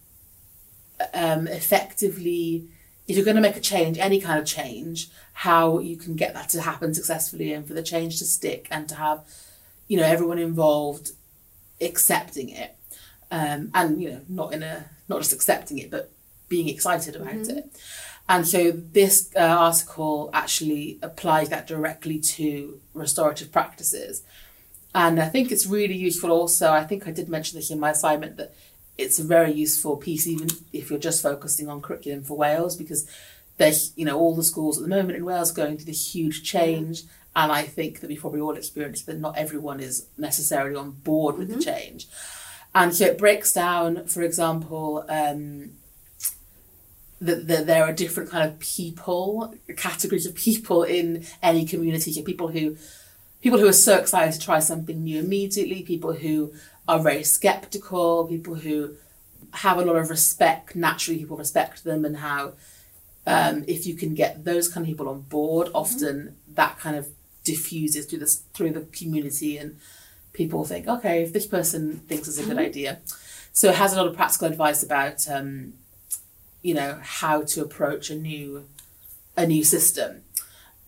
um, 1.13 1.47
effectively, 1.47 2.67
if 3.07 3.15
you're 3.15 3.23
going 3.23 3.35
to 3.35 3.41
make 3.41 3.55
a 3.55 3.61
change, 3.61 3.99
any 3.99 4.19
kind 4.19 4.39
of 4.39 4.47
change, 4.47 5.09
how 5.33 5.77
you 5.77 5.95
can 5.95 6.15
get 6.15 6.33
that 6.33 6.49
to 6.49 6.61
happen 6.61 6.95
successfully 6.95 7.53
and 7.53 7.67
for 7.67 7.75
the 7.75 7.83
change 7.83 8.17
to 8.17 8.25
stick 8.25 8.67
and 8.71 8.89
to 8.89 8.95
have, 8.95 9.23
you 9.87 9.95
know, 9.97 10.03
everyone 10.03 10.39
involved 10.39 11.11
accepting 11.79 12.49
it. 12.49 12.75
Um, 13.29 13.69
and, 13.75 14.01
you 14.01 14.09
know, 14.09 14.21
not 14.27 14.53
in 14.53 14.63
a, 14.63 14.85
not 15.07 15.19
just 15.19 15.33
accepting 15.33 15.77
it, 15.77 15.91
but 15.91 16.09
being 16.49 16.67
excited 16.67 17.15
about 17.15 17.35
mm-hmm. 17.35 17.59
it. 17.59 17.79
And 18.29 18.47
so 18.47 18.71
this 18.71 19.29
uh, 19.35 19.39
article 19.39 20.29
actually 20.33 20.99
applies 21.01 21.49
that 21.49 21.67
directly 21.67 22.19
to 22.19 22.79
restorative 22.93 23.51
practices. 23.51 24.23
And 24.93 25.19
I 25.21 25.27
think 25.27 25.51
it's 25.51 25.65
really 25.65 25.95
useful 25.95 26.31
also. 26.31 26.71
I 26.71 26.83
think 26.83 27.07
I 27.07 27.11
did 27.11 27.29
mention 27.29 27.57
this 27.57 27.71
in 27.71 27.79
my 27.79 27.91
assignment 27.91 28.37
that 28.37 28.53
it's 28.97 29.19
a 29.19 29.23
very 29.23 29.51
useful 29.51 29.97
piece, 29.97 30.27
even 30.27 30.49
if 30.71 30.89
you're 30.89 30.99
just 30.99 31.23
focusing 31.23 31.69
on 31.69 31.81
curriculum 31.81 32.23
for 32.23 32.37
Wales, 32.37 32.75
because 32.75 33.09
there's, 33.57 33.93
you 33.95 34.05
know, 34.05 34.17
all 34.17 34.35
the 34.35 34.43
schools 34.43 34.77
at 34.77 34.83
the 34.83 34.89
moment 34.89 35.17
in 35.17 35.25
Wales 35.25 35.51
are 35.51 35.55
going 35.55 35.77
through 35.77 35.85
this 35.85 36.13
huge 36.13 36.43
change. 36.43 37.03
And 37.35 37.51
I 37.51 37.63
think 37.63 38.01
that 38.01 38.09
we 38.09 38.17
probably 38.17 38.41
all 38.41 38.55
experienced 38.55 39.05
that 39.05 39.19
not 39.19 39.37
everyone 39.37 39.79
is 39.79 40.07
necessarily 40.17 40.75
on 40.75 40.91
board 40.91 41.37
with 41.37 41.49
the 41.49 41.61
change. 41.61 42.07
And 42.75 42.93
so 42.93 43.05
it 43.05 43.17
breaks 43.17 43.53
down, 43.53 44.05
for 44.07 44.21
example, 44.21 45.05
um, 45.07 45.71
that, 47.21 47.47
that 47.47 47.67
there 47.67 47.83
are 47.83 47.93
different 47.93 48.29
kind 48.29 48.49
of 48.49 48.59
people, 48.59 49.53
categories 49.77 50.25
of 50.25 50.33
people 50.35 50.83
in 50.83 51.23
any 51.41 51.65
community. 51.65 52.11
So 52.11 52.23
people 52.23 52.49
who 52.49 52.75
people 53.41 53.59
who 53.59 53.67
are 53.67 53.73
so 53.73 53.95
excited 53.97 54.33
to 54.33 54.39
try 54.39 54.59
something 54.59 55.03
new 55.03 55.19
immediately, 55.19 55.83
people 55.83 56.13
who 56.13 56.53
are 56.87 56.99
very 56.99 57.23
skeptical, 57.23 58.25
people 58.25 58.55
who 58.55 58.95
have 59.53 59.77
a 59.77 59.85
lot 59.85 59.95
of 59.95 60.09
respect. 60.09 60.75
Naturally, 60.75 61.19
people 61.19 61.37
respect 61.37 61.83
them, 61.83 62.05
and 62.05 62.17
how 62.17 62.53
um, 63.25 63.63
if 63.67 63.85
you 63.87 63.95
can 63.95 64.13
get 64.13 64.43
those 64.43 64.67
kind 64.67 64.83
of 64.83 64.89
people 64.89 65.09
on 65.09 65.21
board, 65.21 65.69
often 65.73 66.35
that 66.47 66.79
kind 66.79 66.95
of 66.95 67.07
diffuses 67.43 68.05
through 68.05 68.19
the 68.19 68.37
through 68.53 68.71
the 68.71 68.81
community, 68.81 69.57
and 69.57 69.77
people 70.33 70.63
think, 70.63 70.87
okay, 70.87 71.23
if 71.23 71.33
this 71.33 71.45
person 71.45 71.97
thinks 72.07 72.27
it's 72.27 72.39
a 72.39 72.45
good 72.45 72.57
idea. 72.57 72.99
So 73.53 73.67
it 73.69 73.75
has 73.75 73.93
a 73.93 73.97
lot 73.97 74.07
of 74.07 74.15
practical 74.15 74.47
advice 74.47 74.81
about, 74.81 75.27
um, 75.29 75.73
you 76.61 76.73
know, 76.73 76.99
how 77.01 77.43
to 77.43 77.61
approach 77.61 78.09
a 78.09 78.15
new 78.15 78.65
a 79.37 79.45
new 79.45 79.63
system, 79.63 80.23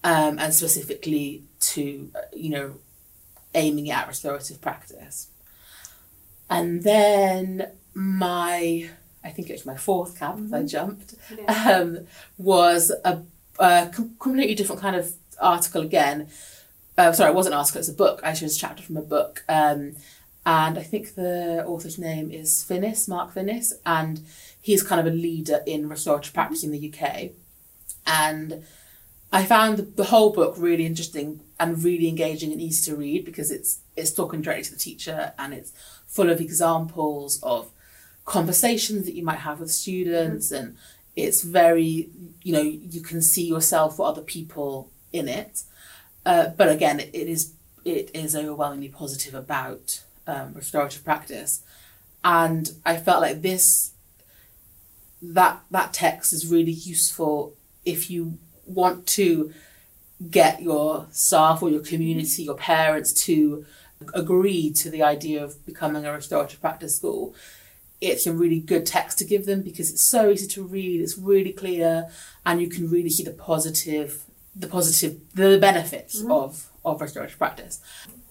um, 0.04 0.38
and 0.40 0.54
specifically 0.54 1.44
to 1.60 2.12
uh, 2.16 2.20
you 2.34 2.50
know 2.50 2.76
aiming 3.56 3.90
at 3.92 4.08
restorative 4.08 4.62
practice. 4.62 5.28
And 6.50 6.84
then 6.84 7.72
my, 7.94 8.90
I 9.24 9.30
think 9.30 9.50
it 9.50 9.54
was 9.54 9.66
my 9.66 9.76
fourth 9.76 10.20
cap 10.20 10.36
Mm-hmm. 10.36 10.56
I 10.56 10.64
jumped, 10.64 11.16
um, 11.48 12.00
was 12.38 12.92
a, 13.04 13.22
a 13.60 13.90
completely 13.94 14.56
different 14.56 14.82
kind 14.82 14.96
of 14.96 15.14
article 15.40 15.82
again. 15.82 16.28
Uh, 16.98 17.12
sorry, 17.12 17.32
it 17.32 17.36
wasn't 17.36 17.54
an 17.54 17.60
article, 17.60 17.80
it's 17.80 17.90
a 17.90 17.94
book. 17.94 18.22
i 18.24 18.34
chose 18.34 18.56
a 18.56 18.60
chapter 18.60 18.84
from 18.84 18.98
a 18.98 19.02
book. 19.02 19.44
Um, 19.50 19.96
and 20.46 20.78
I 20.78 20.84
think 20.84 21.16
the 21.16 21.64
author's 21.66 21.98
name 21.98 22.30
is 22.30 22.66
Finnis, 22.68 23.08
Mark 23.08 23.34
Finnis, 23.34 23.72
and 23.86 24.22
he's 24.64 24.82
kind 24.82 25.06
of 25.06 25.06
a 25.06 25.16
leader 25.16 25.62
in 25.68 25.90
restorative 25.90 26.34
practice 26.34 26.64
in 26.64 26.72
the 26.72 26.92
UK. 26.92 27.32
And 28.08 28.64
I 29.32 29.44
found 29.44 29.78
the, 29.78 29.82
the 29.82 30.06
whole 30.06 30.32
book 30.32 30.56
really 30.58 30.86
interesting 30.86 31.42
and 31.60 31.84
really 31.84 32.08
engaging 32.08 32.54
and 32.54 32.62
easy 32.62 32.90
to 32.90 32.98
read 32.98 33.26
because 33.26 33.52
it's 33.52 33.80
it's 33.98 34.12
talking 34.12 34.42
directly 34.42 34.64
to 34.64 34.72
the 34.72 34.80
teacher 34.80 35.34
and 35.38 35.54
it's 35.54 35.74
full 36.08 36.30
of 36.30 36.40
examples 36.40 37.42
of 37.44 37.70
conversations 38.26 39.06
that 39.06 39.16
you 39.16 39.24
might 39.24 39.40
have 39.40 39.60
with 39.60 39.70
students 39.70 40.50
and 40.50 40.78
it's 41.16 41.42
very 41.44 42.10
you 42.42 42.54
know 42.54 42.62
you 42.62 43.02
can 43.02 43.22
see 43.22 43.46
yourself 43.46 44.00
or 44.00 44.08
other 44.08 44.22
people 44.22 44.90
in 45.12 45.28
it. 45.28 45.64
Uh, 46.26 46.48
but 46.56 46.70
again 46.70 47.02
it, 47.02 47.10
it 47.14 47.28
is 47.28 47.54
it 47.84 48.10
is 48.14 48.34
overwhelmingly 48.34 48.88
positive 48.88 49.34
about 49.34 50.04
um, 50.26 50.54
restorative 50.54 51.04
practice. 51.04 51.64
And 52.24 52.72
I 52.86 52.96
felt 52.96 53.22
like 53.22 53.42
this 53.42 53.93
that 55.24 55.62
that 55.72 55.94
text 55.94 56.34
is 56.34 56.52
really 56.52 56.72
useful 56.72 57.56
if 57.86 58.10
you 58.10 58.38
want 58.66 59.08
to 59.08 59.54
get 60.30 60.62
your 60.62 61.08
staff 61.12 61.62
or 61.62 61.70
your 61.70 61.82
community, 61.82 62.44
your 62.44 62.56
parents 62.56 63.14
to 63.14 63.66
agree 64.14 64.70
to 64.72 64.90
the 64.90 65.02
idea 65.02 65.44
of 65.44 65.66
becoming 65.66 66.06
a 66.06 66.12
restorative 66.12 66.60
practice 66.60 66.96
school. 66.96 67.34
It's 68.02 68.28
a 68.28 68.34
really 68.34 68.60
good 68.60 68.86
text 68.86 69.18
to 69.20 69.26
give 69.26 69.46
them 69.46 69.62
because 69.62 69.90
it's 69.90 70.02
so 70.02 70.30
easy 70.30 70.48
to 70.48 70.64
read, 70.64 71.00
it's 71.00 71.18
really 71.18 71.54
clear, 71.54 72.10
and 72.46 72.62
you 72.62 72.68
can 72.68 72.90
really 72.90 73.10
see 73.10 73.24
the 73.24 73.32
positive, 73.32 74.26
the 74.56 74.68
positive, 74.68 75.22
the 75.34 75.58
benefits 75.58 76.22
of, 76.30 76.70
of 76.84 77.00
restorative 77.00 77.38
practice. 77.38 77.80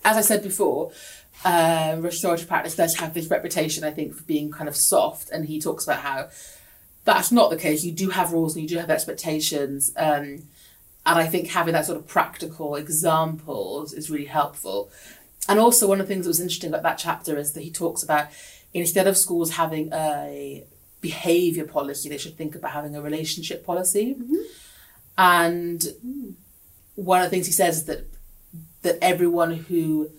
As 0.05 0.17
I 0.19 0.21
said 0.21 0.43
before, 0.43 0.93
uh, 1.45 1.97
restorative 2.01 2.49
practice 2.49 2.77
does 2.77 2.97
have 2.97 3.15
this 3.15 3.29
reputation, 3.29 3.83
I 3.83 3.93
think, 3.93 4.15
for 4.15 4.25
being 4.25 4.51
kind 4.51 4.69
of 4.69 4.77
soft, 4.77 5.31
and 5.31 5.47
he 5.47 5.59
talks 5.59 5.85
about 5.85 6.01
how 6.01 6.29
that's 7.05 7.33
not 7.33 7.51
the 7.51 7.57
case. 7.57 7.85
You 7.85 7.93
do 7.93 8.11
have 8.11 8.33
rules 8.33 8.55
and 8.55 8.63
you 8.63 8.69
do 8.69 8.79
have 8.79 8.91
expectations. 8.91 9.93
Um, 9.97 10.45
and 11.05 11.19
I 11.19 11.27
think 11.27 11.49
having 11.49 11.75
that 11.75 11.87
sort 11.87 11.99
of 11.99 12.07
practical 12.07 12.77
examples 12.77 13.93
is 13.93 14.11
really 14.11 14.27
helpful. 14.27 14.91
And 15.49 15.59
also, 15.59 15.89
one 15.89 16.01
of 16.01 16.07
the 16.07 16.15
things 16.15 16.27
that 16.27 16.31
was 16.31 16.41
interesting 16.41 16.71
about 16.71 16.85
that 16.85 16.99
chapter 16.99 17.37
is 17.37 17.53
that 17.53 17.63
he 17.63 17.71
talks 17.71 18.03
about 18.03 18.29
instead 18.73 19.09
of 19.09 19.17
schools 19.17 19.53
having 19.53 19.93
a 19.93 20.65
behavior 21.01 21.67
policy, 21.67 22.09
they 22.09 22.19
should 22.19 22.37
think 22.37 22.55
about 22.55 22.71
having 22.71 22.95
a 22.95 23.03
relationship 23.03 23.67
policy. 23.67 24.17
And 25.19 25.85
one 26.95 27.21
of 27.21 27.27
the 27.27 27.31
things 27.31 27.47
he 27.47 27.53
says 27.53 27.79
is 27.79 27.85
that 27.87 28.07
that 28.83 28.99
everyone 29.03 29.53
who 29.53 30.11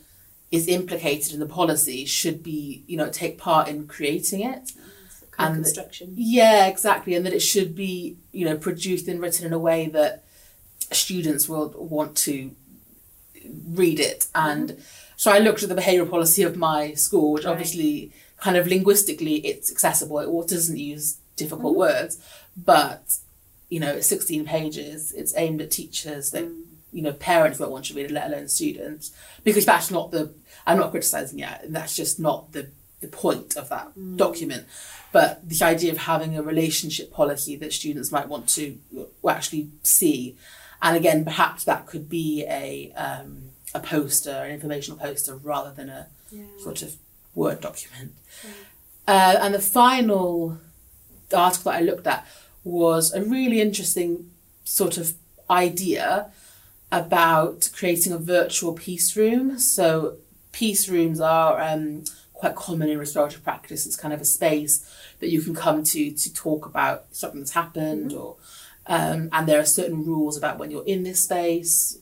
is 0.52 0.68
implicated 0.68 1.34
in 1.34 1.40
the 1.40 1.46
policy 1.46 2.06
should 2.06 2.44
be, 2.44 2.84
you 2.88 2.96
know, 2.96 3.10
take 3.10 3.38
part 3.38 3.68
in 3.68 3.88
creating 3.88 4.42
it. 4.42 4.72
And- 5.38 5.56
construction. 5.56 6.14
Yeah, 6.16 6.68
exactly, 6.68 7.16
and 7.16 7.26
that 7.26 7.34
it 7.34 7.42
should 7.42 7.76
be 7.76 8.18
you 8.32 8.46
know 8.46 8.58
produced 8.58 9.08
and 9.08 9.22
written 9.22 9.46
in 9.46 9.54
a 9.54 9.60
way 9.60 9.88
that 9.88 10.24
students 10.92 11.50
will 11.50 11.70
want 11.78 12.16
to 12.18 12.52
read 13.68 14.00
it. 14.00 14.28
And 14.36 14.70
mm-hmm. 14.72 14.82
so 15.16 15.32
I 15.32 15.40
looked 15.40 15.64
at 15.64 15.70
the 15.70 15.76
behavioural 15.76 16.10
policy 16.10 16.44
of 16.44 16.56
my 16.56 16.94
school, 16.94 17.34
which 17.34 17.46
Right. 17.46 17.52
obviously 17.52 18.12
kind 18.38 18.58
of 18.58 18.68
linguistically 18.68 19.36
it's 19.46 19.72
accessible. 19.72 20.20
It 20.20 20.48
doesn't 20.50 20.78
use 20.78 21.18
difficult 21.36 21.74
mm-hmm. 21.74 21.80
words, 21.80 22.18
but 22.56 23.18
you 23.70 23.80
know 23.80 23.94
it's 23.94 24.08
16 24.08 24.46
pages. 24.46 25.12
It's 25.14 25.34
aimed 25.36 25.62
at 25.62 25.72
teachers 25.72 26.32
that 26.32 26.46
mm. 26.46 26.64
you 26.92 27.02
know 27.02 27.14
parents 27.14 27.60
won't 27.60 27.72
want 27.72 27.86
to 27.86 27.94
read 27.94 28.06
it, 28.06 28.12
let 28.12 28.28
alone 28.28 28.48
students, 28.48 29.12
because 29.44 29.66
that's 29.66 29.90
not 29.90 30.12
the. 30.12 30.34
I'm 30.66 30.78
not 30.78 30.92
criticising 30.92 31.40
it. 31.40 31.62
and 31.64 31.76
That's 31.76 31.96
just 31.96 32.20
not 32.20 32.52
the 32.52 32.70
the 33.04 33.08
point 33.26 33.56
of 33.56 33.70
that 33.70 33.92
document. 34.18 34.66
But 35.12 35.48
the 35.48 35.64
idea 35.64 35.92
of 35.92 36.00
having 36.00 36.36
a 36.36 36.42
relationship 36.42 37.12
policy 37.12 37.56
that 37.58 37.72
students 37.72 38.12
might 38.12 38.28
want 38.28 38.50
to 38.50 38.80
uh, 38.98 39.30
actually 39.30 39.70
see, 39.84 40.36
and 40.82 40.98
again, 40.98 41.24
perhaps 41.24 41.64
that 41.66 41.86
could 41.86 42.10
be 42.10 42.46
a 42.48 42.92
um, 42.94 43.52
a 43.76 43.80
poster, 43.80 44.32
an 44.32 44.52
informational 44.52 44.98
poster, 44.98 45.36
rather 45.36 45.72
than 45.72 45.90
a 45.90 46.08
sort 46.60 46.82
of 46.82 46.96
word 47.36 47.62
document. 47.62 48.14
Uh, 49.08 49.36
and 49.40 49.54
the 49.54 49.62
final 49.62 50.58
article 51.36 51.72
that 51.72 51.80
I 51.80 51.84
looked 51.84 52.08
at 52.08 52.26
was 52.64 53.14
a 53.14 53.22
really 53.24 53.60
interesting 53.62 54.32
sort 54.64 54.98
of 54.98 55.14
idea 55.50 56.32
about 56.92 57.70
creating 57.76 58.14
a 58.14 58.18
virtual 58.18 58.74
peace 58.74 59.16
room. 59.18 59.60
So 59.60 60.18
peace 60.52 60.88
rooms 60.88 61.20
are 61.20 61.60
um, 61.60 62.04
quite 62.44 62.56
common 62.56 62.90
in 62.90 63.00
restorative 63.00 63.42
practice. 63.44 63.86
It's 63.86 63.96
kind 63.96 64.14
of 64.14 64.20
a 64.20 64.26
space 64.26 64.86
that 65.20 65.30
you 65.30 65.42
can 65.42 65.56
come 65.56 65.84
to 65.86 66.12
to 66.12 66.34
talk 66.34 66.66
about 66.66 67.06
something 67.12 67.40
that's 67.40 67.54
happened, 67.54 68.12
or 68.12 68.36
um, 68.86 69.30
and 69.32 69.48
there 69.48 69.62
are 69.62 69.66
certain 69.66 70.04
rules 70.06 70.36
about 70.38 70.60
when 70.60 70.70
you're 70.70 70.86
in 70.86 71.04
this 71.04 71.24
space, 71.24 71.98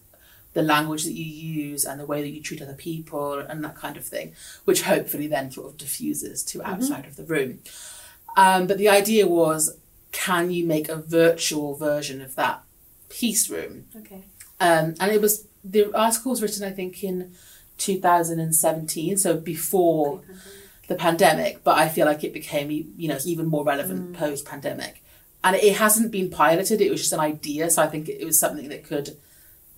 the 0.53 0.63
language 0.63 1.03
that 1.03 1.13
you 1.13 1.25
use, 1.25 1.86
and 1.86 2.00
the 2.00 2.07
way 2.07 2.21
that 2.24 2.29
you 2.29 2.41
treat 2.41 2.62
other 2.62 2.74
people, 2.74 3.38
and 3.38 3.63
that 3.63 3.75
kind 3.75 3.98
of 3.98 4.05
thing, 4.05 4.33
which 4.65 4.81
hopefully 4.81 5.27
then 5.27 5.51
sort 5.51 5.67
of 5.67 5.77
diffuses 5.77 6.41
to 6.43 6.63
outside 6.63 7.05
of 7.05 7.17
the 7.17 7.24
room. 7.24 7.60
Um, 8.36 8.65
but 8.65 8.79
the 8.79 8.89
idea 8.89 9.27
was, 9.27 9.77
can 10.12 10.50
you 10.50 10.65
make 10.65 10.89
a 10.89 10.95
virtual 10.95 11.75
version 11.75 12.19
of 12.19 12.33
that 12.36 12.63
peace 13.10 13.48
room? 13.48 13.86
Okay. 13.95 14.24
Um, 14.60 14.95
and 15.00 15.12
it 15.12 15.21
was 15.21 15.45
the 15.63 15.95
article 15.95 16.31
was 16.31 16.41
written, 16.41 16.63
I 16.63 16.71
think, 16.71 17.03
in 17.03 17.33
2017, 17.81 19.17
so 19.17 19.38
before 19.38 20.21
the 20.88 20.95
pandemic. 20.95 21.63
But 21.63 21.77
I 21.77 21.89
feel 21.89 22.05
like 22.05 22.23
it 22.23 22.33
became, 22.33 22.69
you 22.95 23.07
know, 23.07 23.17
even 23.25 23.47
more 23.47 23.65
relevant 23.65 24.11
mm. 24.11 24.17
post 24.17 24.45
pandemic. 24.45 25.03
And 25.43 25.55
it 25.55 25.77
hasn't 25.77 26.11
been 26.11 26.29
piloted; 26.29 26.81
it 26.81 26.91
was 26.91 27.01
just 27.01 27.13
an 27.13 27.19
idea. 27.19 27.69
So 27.69 27.81
I 27.81 27.88
think 27.88 28.07
it 28.07 28.23
was 28.25 28.39
something 28.39 28.69
that 28.69 28.83
could, 28.83 29.17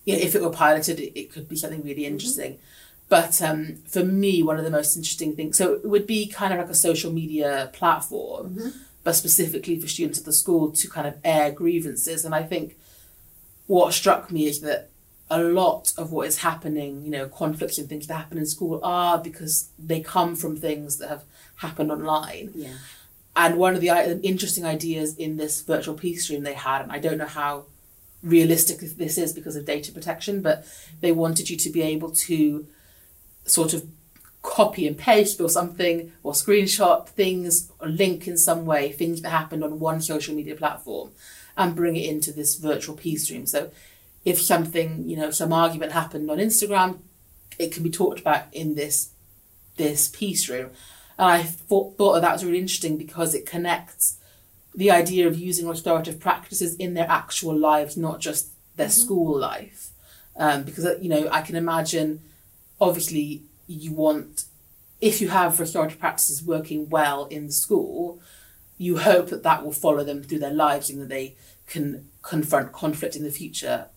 you 0.04 0.16
know, 0.16 0.22
if 0.22 0.36
it 0.36 0.42
were 0.42 0.50
piloted, 0.50 1.00
it, 1.00 1.18
it 1.18 1.32
could 1.32 1.48
be 1.48 1.56
something 1.56 1.82
really 1.84 2.04
mm-hmm. 2.04 2.14
interesting. 2.14 2.60
But 3.08 3.42
um, 3.42 3.78
for 3.88 4.04
me, 4.04 4.44
one 4.44 4.58
of 4.58 4.66
the 4.66 4.72
most 4.72 4.98
interesting 4.98 5.36
things, 5.36 5.58
so 5.58 5.74
it 5.74 5.86
would 5.86 6.08
be 6.08 6.28
kind 6.28 6.54
of 6.54 6.60
like 6.60 6.70
a 6.70 6.76
social 6.76 7.12
media 7.12 7.70
platform, 7.72 8.56
mm-hmm. 8.56 8.70
but 9.04 9.14
specifically 9.16 9.80
for 9.80 9.88
students 9.88 10.20
at 10.20 10.26
the 10.26 10.34
school 10.34 10.72
to 10.72 10.90
kind 10.90 11.08
of 11.08 11.16
air 11.24 11.52
grievances. 11.52 12.26
And 12.26 12.34
I 12.34 12.44
think 12.44 12.76
what 13.68 13.94
struck 13.94 14.32
me 14.32 14.48
is 14.48 14.62
that 14.62 14.90
a 15.34 15.42
lot 15.42 15.92
of 15.98 16.12
what 16.12 16.28
is 16.28 16.38
happening, 16.38 17.04
you 17.04 17.10
know, 17.10 17.28
conflicts 17.28 17.80
and 17.80 17.90
things 17.90 18.06
that 18.06 18.14
happen 18.14 18.38
in 18.38 18.46
school 18.46 18.80
are 18.84 19.18
because 19.18 19.70
they 19.80 20.00
come 20.00 20.36
from 20.36 20.56
things 20.56 20.98
that 20.98 21.10
have 21.10 21.24
happened 21.58 21.92
online. 21.92 22.52
Yeah. 22.54 22.74
And 23.36 23.58
one 23.58 23.74
of 23.74 23.82
the 23.82 23.90
uh, 23.90 24.18
interesting 24.22 24.64
ideas 24.64 25.18
in 25.18 25.38
this 25.38 25.62
virtual 25.62 25.96
peace 25.96 26.30
room 26.30 26.44
they 26.44 26.54
had, 26.54 26.84
and 26.84 26.92
I 26.92 27.00
don't 27.00 27.18
know 27.18 27.26
how 27.26 27.66
realistic 28.22 28.80
this 28.82 29.18
is 29.18 29.34
because 29.34 29.56
of 29.56 29.66
data 29.66 29.92
protection, 29.92 30.44
but 30.44 30.68
they 31.02 31.12
wanted 31.12 31.50
you 31.50 31.58
to 31.58 31.70
be 31.72 31.82
able 31.82 32.12
to 32.12 32.68
sort 33.46 33.74
of 33.74 33.88
copy 34.44 34.86
and 34.86 35.00
paste 35.00 35.42
or 35.42 35.50
something 35.50 36.12
or 36.22 36.34
screenshot 36.34 37.08
things 37.08 37.72
or 37.80 37.88
link 37.88 38.28
in 38.28 38.38
some 38.38 38.68
way 38.68 38.92
things 38.92 39.22
that 39.22 39.30
happened 39.30 39.64
on 39.64 39.80
one 39.80 40.00
social 40.00 40.36
media 40.36 40.56
platform 40.56 41.10
and 41.58 41.76
bring 41.76 41.96
it 41.96 42.06
into 42.06 42.32
this 42.32 42.56
virtual 42.56 42.96
peace 42.96 43.32
room. 43.32 43.48
So 43.48 43.72
if 44.26 44.42
something, 44.42 45.10
you 45.10 45.18
know, 45.18 45.32
some 45.32 45.54
argument 45.54 45.92
happened 45.92 46.30
on 46.30 46.38
Instagram, 46.38 47.00
it 47.60 47.72
can 47.72 47.84
be 47.84 47.90
talked 47.90 48.20
about 48.20 48.46
in 48.52 48.76
this 48.76 49.10
this 49.76 50.08
peace 50.08 50.50
room. 50.50 50.70
And 51.18 51.28
I 51.28 51.44
thought, 51.44 51.98
thought 51.98 52.22
that 52.22 52.32
was 52.32 52.46
really 52.46 52.60
interesting 52.60 52.98
because 52.98 53.34
it 53.34 53.46
connects 53.46 54.18
the 54.76 54.92
idea 54.92 55.28
of 55.28 55.38
using 55.38 55.68
restorative 55.68 56.20
practices 56.20 56.76
in 56.76 56.94
their 56.94 57.10
actual 57.10 57.56
lives, 57.56 57.98
not 57.98 58.20
just 58.20 58.50
their 58.76 58.88
mm-hmm. 58.88 59.02
school 59.02 59.40
life. 59.40 59.92
Um, 60.36 60.64
because, 60.64 60.86
you 61.02 61.10
know, 61.10 61.30
I 61.32 61.42
can 61.42 61.56
imagine, 61.56 62.22
obviously, 62.82 63.44
you 63.68 63.92
want, 63.92 64.46
if 65.00 65.22
you 65.22 65.30
have 65.30 65.60
restorative 65.60 66.00
practices 66.00 66.44
working 66.44 66.90
well 66.90 67.26
in 67.26 67.48
the 67.48 67.52
school, 67.52 68.20
you 68.78 68.98
hope 68.98 69.30
that 69.30 69.44
that 69.44 69.64
will 69.64 69.72
follow 69.72 70.04
them 70.04 70.24
through 70.24 70.40
their 70.40 70.54
lives 70.54 70.90
and 70.90 71.00
that 71.02 71.10
they 71.10 71.36
can 71.68 72.10
confront 72.24 72.72
conflict 72.72 73.16
in 73.16 73.24
the 73.24 73.32
future, 73.32 73.88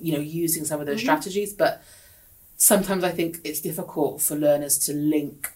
you 0.00 0.12
know, 0.12 0.20
using 0.20 0.64
some 0.64 0.80
of 0.80 0.86
those 0.86 0.96
mm-hmm. 0.96 1.04
strategies. 1.04 1.52
But 1.52 1.82
sometimes 2.56 3.04
I 3.04 3.10
think 3.10 3.40
it's 3.44 3.60
difficult 3.60 4.20
for 4.20 4.36
learners 4.36 4.78
to 4.80 4.92
link 4.92 5.52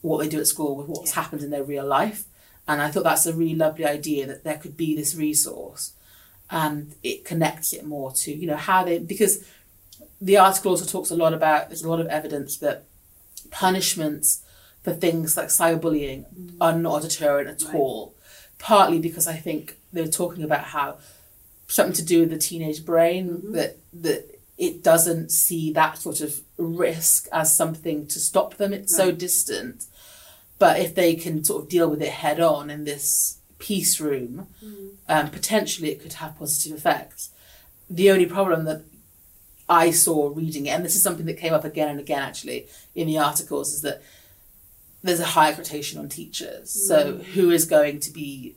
what 0.00 0.18
they 0.18 0.28
do 0.28 0.40
at 0.40 0.46
school 0.46 0.76
with 0.76 0.88
what's 0.88 1.10
yeah. 1.10 1.22
happened 1.22 1.42
in 1.42 1.50
their 1.50 1.64
real 1.64 1.86
life. 1.86 2.24
And 2.68 2.82
I 2.82 2.90
thought 2.90 3.04
that's 3.04 3.26
a 3.26 3.32
really 3.32 3.54
lovely 3.54 3.84
idea 3.84 4.26
that 4.26 4.44
there 4.44 4.58
could 4.58 4.76
be 4.76 4.96
this 4.96 5.14
resource 5.14 5.92
and 6.50 6.94
it 7.02 7.24
connects 7.24 7.72
it 7.72 7.84
more 7.84 8.12
to, 8.12 8.32
you 8.32 8.46
know, 8.46 8.56
how 8.56 8.84
they, 8.84 8.98
because 8.98 9.44
the 10.20 10.36
article 10.36 10.72
also 10.72 10.84
talks 10.84 11.10
a 11.10 11.16
lot 11.16 11.32
about, 11.32 11.68
there's 11.68 11.82
a 11.82 11.90
lot 11.90 12.00
of 12.00 12.06
evidence 12.06 12.56
that 12.58 12.84
punishments 13.50 14.42
for 14.82 14.92
things 14.92 15.36
like 15.36 15.48
cyberbullying 15.48 16.24
mm. 16.34 16.56
are 16.60 16.72
not 16.72 17.04
a 17.04 17.08
deterrent 17.08 17.48
at 17.48 17.66
right. 17.66 17.74
all. 17.74 18.14
Partly 18.58 18.98
because 18.98 19.26
I 19.26 19.34
think 19.34 19.76
they're 19.92 20.06
talking 20.06 20.42
about 20.42 20.64
how 20.64 20.98
something 21.66 21.94
to 21.94 22.04
do 22.04 22.20
with 22.20 22.30
the 22.30 22.38
teenage 22.38 22.84
brain 22.84 23.28
mm-hmm. 23.28 23.52
that 23.52 23.78
that 23.92 24.36
it 24.58 24.82
doesn't 24.82 25.30
see 25.30 25.72
that 25.72 25.98
sort 25.98 26.20
of 26.20 26.40
risk 26.56 27.28
as 27.32 27.54
something 27.54 28.06
to 28.06 28.18
stop 28.18 28.54
them. 28.54 28.72
It's 28.72 28.98
right. 28.98 29.06
so 29.06 29.12
distant. 29.12 29.84
But 30.58 30.80
if 30.80 30.94
they 30.94 31.14
can 31.14 31.44
sort 31.44 31.64
of 31.64 31.68
deal 31.68 31.90
with 31.90 32.00
it 32.00 32.08
head 32.08 32.40
on 32.40 32.70
in 32.70 32.84
this 32.84 33.38
peace 33.58 34.00
room, 34.00 34.46
mm. 34.64 34.92
um, 35.08 35.30
potentially 35.30 35.90
it 35.90 36.00
could 36.00 36.14
have 36.14 36.38
positive 36.38 36.78
effects. 36.78 37.30
The 37.90 38.10
only 38.10 38.24
problem 38.24 38.64
that 38.64 38.82
I 39.68 39.90
saw 39.90 40.32
reading 40.34 40.66
it, 40.66 40.70
and 40.70 40.84
this 40.84 40.96
is 40.96 41.02
something 41.02 41.26
that 41.26 41.36
came 41.36 41.52
up 41.52 41.64
again 41.64 41.88
and 41.88 42.00
again 42.00 42.22
actually 42.22 42.66
in 42.94 43.06
the 43.06 43.18
articles, 43.18 43.74
is 43.74 43.82
that 43.82 44.02
there's 45.02 45.20
a 45.20 45.26
high 45.26 45.48
expectation 45.48 45.98
on 45.98 46.08
teachers. 46.08 46.70
Mm. 46.70 46.88
So 46.88 47.12
who 47.34 47.50
is 47.50 47.66
going 47.66 48.00
to 48.00 48.10
be 48.10 48.56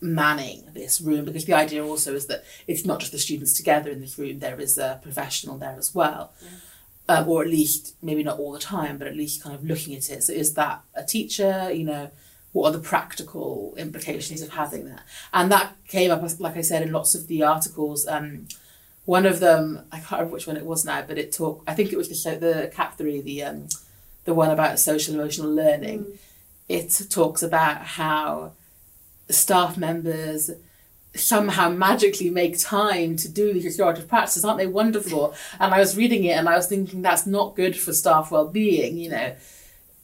manning 0.00 0.64
this 0.72 1.00
room? 1.00 1.24
Because 1.24 1.44
the 1.44 1.54
idea 1.54 1.84
also 1.84 2.14
is 2.14 2.26
that 2.26 2.44
it's 2.66 2.84
not 2.84 3.00
just 3.00 3.12
the 3.12 3.18
students 3.18 3.52
together 3.52 3.90
in 3.90 4.00
this 4.00 4.18
room, 4.18 4.38
there 4.38 4.60
is 4.60 4.78
a 4.78 4.98
professional 5.02 5.58
there 5.58 5.76
as 5.78 5.94
well. 5.94 6.32
Yeah 6.42 6.48
um, 7.10 7.28
or 7.28 7.42
at 7.42 7.48
least 7.48 7.96
maybe 8.02 8.22
not 8.22 8.38
all 8.38 8.52
the 8.52 8.60
time, 8.60 8.96
but 8.96 9.08
at 9.08 9.16
least 9.16 9.42
kind 9.42 9.54
of 9.54 9.64
looking 9.64 9.96
at 9.96 10.08
it. 10.10 10.22
So 10.22 10.32
is 10.32 10.54
that 10.54 10.82
a 10.94 11.02
teacher? 11.02 11.70
You 11.72 11.84
know, 11.84 12.10
what 12.52 12.68
are 12.68 12.72
the 12.72 12.78
practical 12.78 13.74
implications 13.76 14.42
of 14.42 14.50
having 14.50 14.84
that? 14.84 15.02
And 15.32 15.50
that 15.50 15.76
came 15.88 16.12
up, 16.12 16.22
like 16.38 16.56
I 16.56 16.60
said, 16.60 16.82
in 16.82 16.92
lots 16.92 17.16
of 17.16 17.26
the 17.26 17.42
articles. 17.42 18.06
Um, 18.06 18.46
one 19.06 19.26
of 19.26 19.40
them, 19.40 19.86
I 19.90 19.98
can't 19.98 20.12
remember 20.12 20.34
which 20.34 20.46
one 20.46 20.56
it 20.56 20.64
was 20.64 20.84
now, 20.84 21.02
but 21.02 21.18
it 21.18 21.32
talked. 21.32 21.68
I 21.68 21.74
think 21.74 21.92
it 21.92 21.96
was 21.96 22.08
the 22.08 22.36
the 22.36 22.70
Cap 22.72 22.96
three, 22.96 23.20
the 23.20 23.42
um, 23.42 23.68
the 24.24 24.34
one 24.34 24.50
about 24.50 24.78
social 24.78 25.14
emotional 25.14 25.52
learning. 25.52 26.04
Mm. 26.04 26.18
It 26.68 27.06
talks 27.10 27.42
about 27.42 27.78
how 27.78 28.52
staff 29.32 29.76
members 29.76 30.50
somehow 31.14 31.68
magically 31.68 32.30
make 32.30 32.58
time 32.58 33.16
to 33.16 33.28
do 33.28 33.52
these 33.52 33.64
restorative 33.64 34.08
practices. 34.08 34.44
Aren't 34.44 34.58
they 34.58 34.66
wonderful? 34.66 35.34
And 35.58 35.74
I 35.74 35.80
was 35.80 35.96
reading 35.96 36.24
it 36.24 36.32
and 36.32 36.48
I 36.48 36.56
was 36.56 36.66
thinking 36.66 37.02
that's 37.02 37.26
not 37.26 37.56
good 37.56 37.76
for 37.76 37.92
staff 37.92 38.30
well-being, 38.30 38.96
you 38.96 39.10
know. 39.10 39.34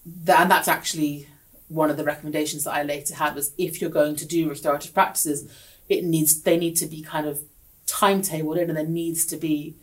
and 0.04 0.50
that's 0.50 0.68
actually 0.68 1.28
one 1.68 1.90
of 1.90 1.96
the 1.96 2.04
recommendations 2.04 2.64
that 2.64 2.74
I 2.74 2.82
later 2.82 3.14
had 3.14 3.34
was 3.34 3.52
if 3.58 3.80
you're 3.80 3.90
going 3.90 4.16
to 4.16 4.26
do 4.26 4.48
restorative 4.48 4.94
practices, 4.94 5.50
it 5.88 6.04
needs 6.04 6.42
they 6.42 6.58
need 6.58 6.76
to 6.76 6.86
be 6.86 7.02
kind 7.02 7.26
of 7.26 7.40
timetabled 7.86 8.58
in 8.58 8.68
and 8.68 8.76
there 8.76 8.86
needs 8.86 9.24
to 9.26 9.36
be 9.36 9.76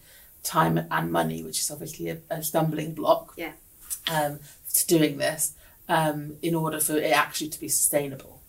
time 0.43 0.85
and 0.91 1.11
money, 1.11 1.41
which 1.41 1.59
is 1.59 1.71
obviously 1.71 2.09
a, 2.09 2.17
a 2.29 2.43
stumbling 2.43 2.93
block 2.93 3.33
yeah. 3.37 3.53
um, 4.11 4.39
to 4.73 4.87
doing 4.87 5.17
this 5.17 5.53
um, 5.87 6.35
in 6.41 6.53
order 6.53 6.79
for 6.79 6.97
it 6.97 7.11
actually 7.11 7.49
to 7.49 7.59
be 7.59 7.69
sustainable. 7.69 8.41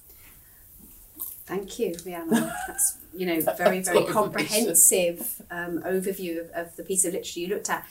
Thank 1.46 1.78
you, 1.78 1.94
Rhiannon. 2.04 2.50
That's 2.66 2.98
you 3.14 3.26
know 3.26 3.40
very 3.56 3.80
very 3.80 4.04
comprehensive 4.04 5.42
um, 5.50 5.82
overview 5.82 6.40
of, 6.40 6.50
of 6.50 6.76
the 6.76 6.82
piece 6.82 7.04
of 7.04 7.12
literature 7.12 7.40
you 7.40 7.48
looked 7.48 7.70
at. 7.70 7.86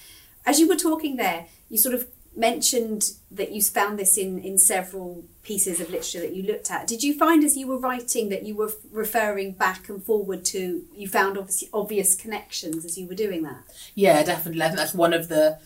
As 0.45 0.59
you 0.59 0.67
were 0.67 0.75
talking 0.75 1.15
there, 1.15 1.47
you 1.69 1.77
sort 1.77 1.95
of 1.95 2.07
mentioned 2.35 3.11
that 3.29 3.51
you 3.51 3.61
found 3.61 3.99
this 3.99 4.17
in 4.17 4.39
in 4.39 4.57
several 4.57 5.23
pieces 5.43 5.79
of 5.79 5.89
literature 5.89 6.19
that 6.19 6.33
you 6.33 6.41
looked 6.41 6.71
at. 6.71 6.87
Did 6.87 7.03
you 7.03 7.13
find 7.13 7.43
as 7.43 7.55
you 7.55 7.67
were 7.67 7.77
writing 7.77 8.29
that 8.29 8.43
you 8.43 8.55
were 8.55 8.71
referring 8.91 9.51
back 9.51 9.87
and 9.87 10.03
forward 10.03 10.43
to 10.45 10.83
you 10.95 11.07
found 11.07 11.37
obviously 11.37 11.69
obvious 11.73 12.15
connections 12.15 12.85
as 12.85 12.97
you 12.97 13.07
were 13.07 13.15
doing 13.15 13.43
that? 13.43 13.63
Yeah, 13.93 14.23
definitely. 14.23 14.63
I 14.63 14.67
think 14.67 14.79
that's 14.79 14.95
one 14.95 15.13
of 15.13 15.27
the. 15.27 15.59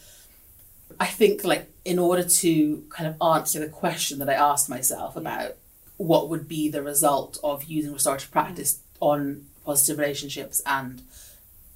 I 1.00 1.06
think 1.06 1.44
like 1.44 1.72
in 1.86 2.00
order 2.00 2.24
to 2.24 2.84
kind 2.90 3.08
of 3.08 3.22
answer 3.22 3.60
the 3.60 3.70
question 3.70 4.20
that 4.20 4.30
I 4.30 4.34
asked 4.34 4.68
myself 4.68 5.16
about 5.16 5.56
what 5.98 6.30
would 6.30 6.48
be 6.48 6.70
the 6.70 6.84
result 6.84 7.38
of 7.44 7.66
using 7.66 7.94
restorative 7.94 8.32
practice 8.32 8.80
on 9.00 9.46
positive 9.66 10.00
relationships 10.00 10.62
and 10.66 11.02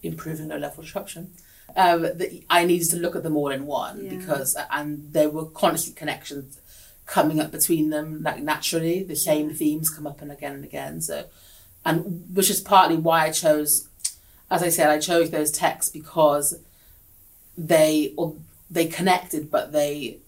improving 0.03 0.47
low 0.47 0.57
level 0.57 0.83
disruption. 0.83 1.31
Um, 1.75 2.01
the, 2.01 2.43
I 2.49 2.65
needed 2.65 2.89
to 2.91 2.97
look 2.97 3.15
at 3.15 3.23
them 3.23 3.35
all 3.35 3.49
in 3.49 3.65
one 3.65 4.05
yeah. 4.05 4.15
because, 4.15 4.57
and 4.71 5.11
there 5.13 5.29
were 5.29 5.45
constant 5.45 5.95
connections 5.95 6.59
coming 7.05 7.39
up 7.39 7.51
between 7.51 7.89
them, 7.89 8.23
like 8.23 8.41
naturally, 8.41 9.03
the 9.03 9.15
same 9.15 9.53
themes 9.53 9.89
come 9.89 10.07
up 10.07 10.21
and 10.21 10.31
again 10.31 10.53
and 10.53 10.63
again. 10.63 11.01
So, 11.01 11.25
and 11.85 12.25
which 12.33 12.49
is 12.49 12.61
partly 12.61 12.97
why 12.97 13.25
I 13.25 13.31
chose, 13.31 13.87
as 14.49 14.63
I 14.63 14.69
said, 14.69 14.89
I 14.89 14.99
chose 14.99 15.29
those 15.29 15.51
texts 15.51 15.91
because 15.91 16.57
they 17.57 18.13
or 18.17 18.35
they 18.69 18.85
connected, 18.85 19.51
but 19.51 19.71
they 19.71 20.19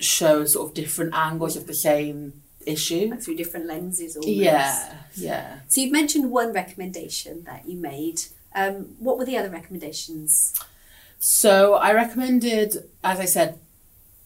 show 0.00 0.44
sort 0.44 0.68
of 0.68 0.74
different 0.74 1.14
angles 1.14 1.56
of 1.56 1.66
the 1.66 1.74
same 1.74 2.41
issue. 2.66 3.08
Like 3.10 3.22
through 3.22 3.36
different 3.36 3.66
lenses 3.66 4.16
almost. 4.16 4.32
yeah 4.32 4.96
yeah. 5.14 5.58
So 5.68 5.80
you've 5.80 5.92
mentioned 5.92 6.30
one 6.30 6.52
recommendation 6.52 7.44
that 7.44 7.66
you 7.66 7.76
made. 7.76 8.22
Um, 8.54 8.96
what 8.98 9.18
were 9.18 9.24
the 9.24 9.36
other 9.36 9.50
recommendations? 9.50 10.54
So 11.18 11.74
i 11.74 11.92
recommended 11.92 12.88
as 13.04 13.20
i 13.20 13.24
said 13.24 13.58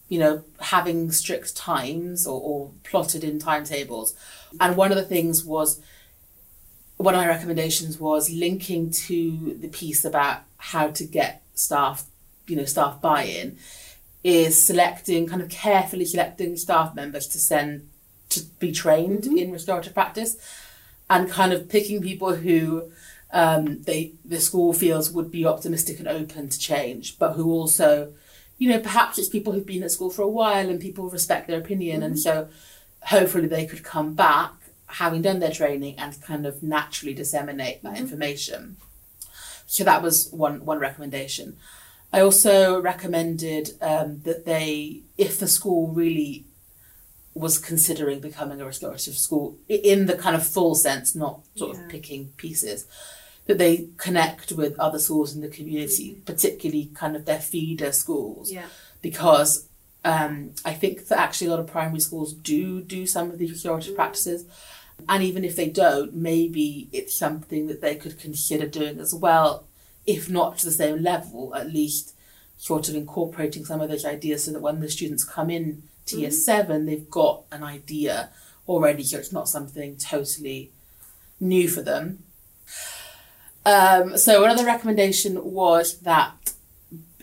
you 0.09 0.19
know 0.19 0.43
having 0.59 1.11
strict 1.11 1.55
times 1.55 2.25
or, 2.25 2.39
or 2.41 2.71
plotted 2.83 3.23
in 3.23 3.39
timetables. 3.39 4.13
And 4.59 4.75
one 4.77 4.91
of 4.91 4.97
the 4.97 5.03
things 5.03 5.43
was 5.43 5.81
one 6.97 7.13
of 7.13 7.21
my 7.21 7.27
recommendations 7.27 7.99
was 7.99 8.29
linking 8.31 8.89
to 8.89 9.55
the 9.59 9.67
piece 9.67 10.03
about 10.03 10.41
how 10.57 10.87
to 10.89 11.03
get 11.03 11.43
staff 11.53 12.05
you 12.47 12.55
know 12.55 12.65
staff 12.65 13.01
buy-in 13.01 13.57
is 14.23 14.61
selecting 14.61 15.27
kind 15.27 15.41
of 15.41 15.49
carefully 15.49 16.05
selecting 16.05 16.55
staff 16.57 16.95
members 16.95 17.27
to 17.27 17.37
send 17.37 17.87
to 18.41 18.59
be 18.59 18.71
trained 18.71 19.23
mm-hmm. 19.23 19.37
in 19.37 19.51
restorative 19.51 19.93
practice 19.93 20.37
and 21.09 21.29
kind 21.29 21.53
of 21.53 21.69
picking 21.69 22.01
people 22.01 22.35
who 22.35 22.91
um, 23.31 23.81
they 23.83 24.13
the 24.23 24.39
school 24.39 24.73
feels 24.73 25.11
would 25.11 25.31
be 25.31 25.45
optimistic 25.45 25.99
and 25.99 26.07
open 26.07 26.49
to 26.49 26.59
change, 26.59 27.19
but 27.19 27.33
who 27.33 27.51
also, 27.51 28.13
you 28.57 28.69
know, 28.69 28.79
perhaps 28.79 29.17
it's 29.17 29.29
people 29.29 29.53
who've 29.53 29.65
been 29.65 29.83
at 29.83 29.91
school 29.91 30.09
for 30.09 30.21
a 30.21 30.27
while 30.27 30.69
and 30.69 30.79
people 30.79 31.09
respect 31.09 31.47
their 31.47 31.59
opinion, 31.59 31.97
mm-hmm. 31.97 32.05
and 32.05 32.19
so 32.19 32.47
hopefully 33.01 33.47
they 33.47 33.65
could 33.65 33.83
come 33.83 34.13
back 34.13 34.53
having 34.87 35.21
done 35.21 35.39
their 35.39 35.51
training 35.51 35.95
and 35.97 36.21
kind 36.21 36.45
of 36.45 36.63
naturally 36.63 37.13
disseminate 37.13 37.83
that 37.83 37.93
mm-hmm. 37.93 38.03
information. 38.03 38.77
So 39.65 39.83
that 39.83 40.01
was 40.01 40.29
one 40.31 40.63
one 40.65 40.79
recommendation. 40.79 41.57
I 42.13 42.21
also 42.21 42.79
recommended 42.79 43.71
um, 43.81 44.21
that 44.21 44.45
they, 44.45 45.01
if 45.17 45.39
the 45.39 45.47
school 45.47 45.89
really 45.89 46.45
was 47.37 47.57
considering 47.57 48.19
becoming 48.19 48.61
a 48.61 48.65
restorative 48.65 49.17
school 49.17 49.57
in 49.67 50.05
the 50.05 50.15
kind 50.15 50.35
of 50.35 50.45
full 50.45 50.75
sense, 50.75 51.15
not 51.15 51.41
sort 51.55 51.75
yeah. 51.75 51.83
of 51.83 51.89
picking 51.89 52.27
pieces. 52.37 52.85
That 53.45 53.59
they 53.59 53.87
connect 53.95 54.51
with 54.51 54.77
other 54.77 54.99
schools 54.99 55.33
in 55.33 55.39
the 55.39 55.47
community, 55.47 56.11
mm-hmm. 56.11 56.23
particularly 56.23 56.91
kind 56.93 57.15
of 57.15 57.23
their 57.23 57.39
feeder 57.39 57.93
schools, 57.93 58.51
yeah. 58.51 58.65
because 59.01 59.69
um, 60.03 60.51
I 60.65 60.73
think 60.73 61.07
that 61.07 61.17
actually 61.17 61.47
a 61.47 61.51
lot 61.51 61.61
of 61.61 61.67
primary 61.67 62.01
schools 62.01 62.33
do 62.33 62.81
do 62.81 63.07
some 63.07 63.31
of 63.31 63.37
these 63.37 63.51
restorative 63.51 63.93
mm. 63.93 63.95
practices, 63.95 64.43
and 65.07 65.23
even 65.23 65.45
if 65.45 65.55
they 65.55 65.69
don't, 65.69 66.13
maybe 66.13 66.89
it's 66.91 67.17
something 67.17 67.67
that 67.67 67.79
they 67.79 67.95
could 67.95 68.19
consider 68.19 68.67
doing 68.67 68.99
as 68.99 69.15
well, 69.15 69.65
if 70.05 70.29
not 70.29 70.57
to 70.57 70.65
the 70.65 70.71
same 70.71 71.01
level, 71.01 71.55
at 71.55 71.71
least 71.71 72.15
sort 72.57 72.89
of 72.89 72.95
incorporating 72.95 73.63
some 73.63 73.79
of 73.79 73.89
those 73.89 74.03
ideas 74.03 74.43
so 74.43 74.51
that 74.51 74.61
when 74.61 74.79
the 74.79 74.89
students 74.89 75.23
come 75.23 75.49
in 75.49 75.83
to 76.07 76.19
year 76.19 76.31
seven, 76.31 76.85
they've 76.85 77.09
got 77.09 77.43
an 77.51 77.63
idea 77.63 78.29
already, 78.67 79.03
so 79.03 79.17
it's 79.17 79.31
not 79.31 79.47
something 79.47 79.95
totally 79.97 80.71
new 81.39 81.67
for 81.67 81.81
them. 81.81 82.23
Um, 83.65 84.17
so 84.17 84.43
another 84.43 84.65
recommendation 84.65 85.43
was 85.43 85.99
that 85.99 86.53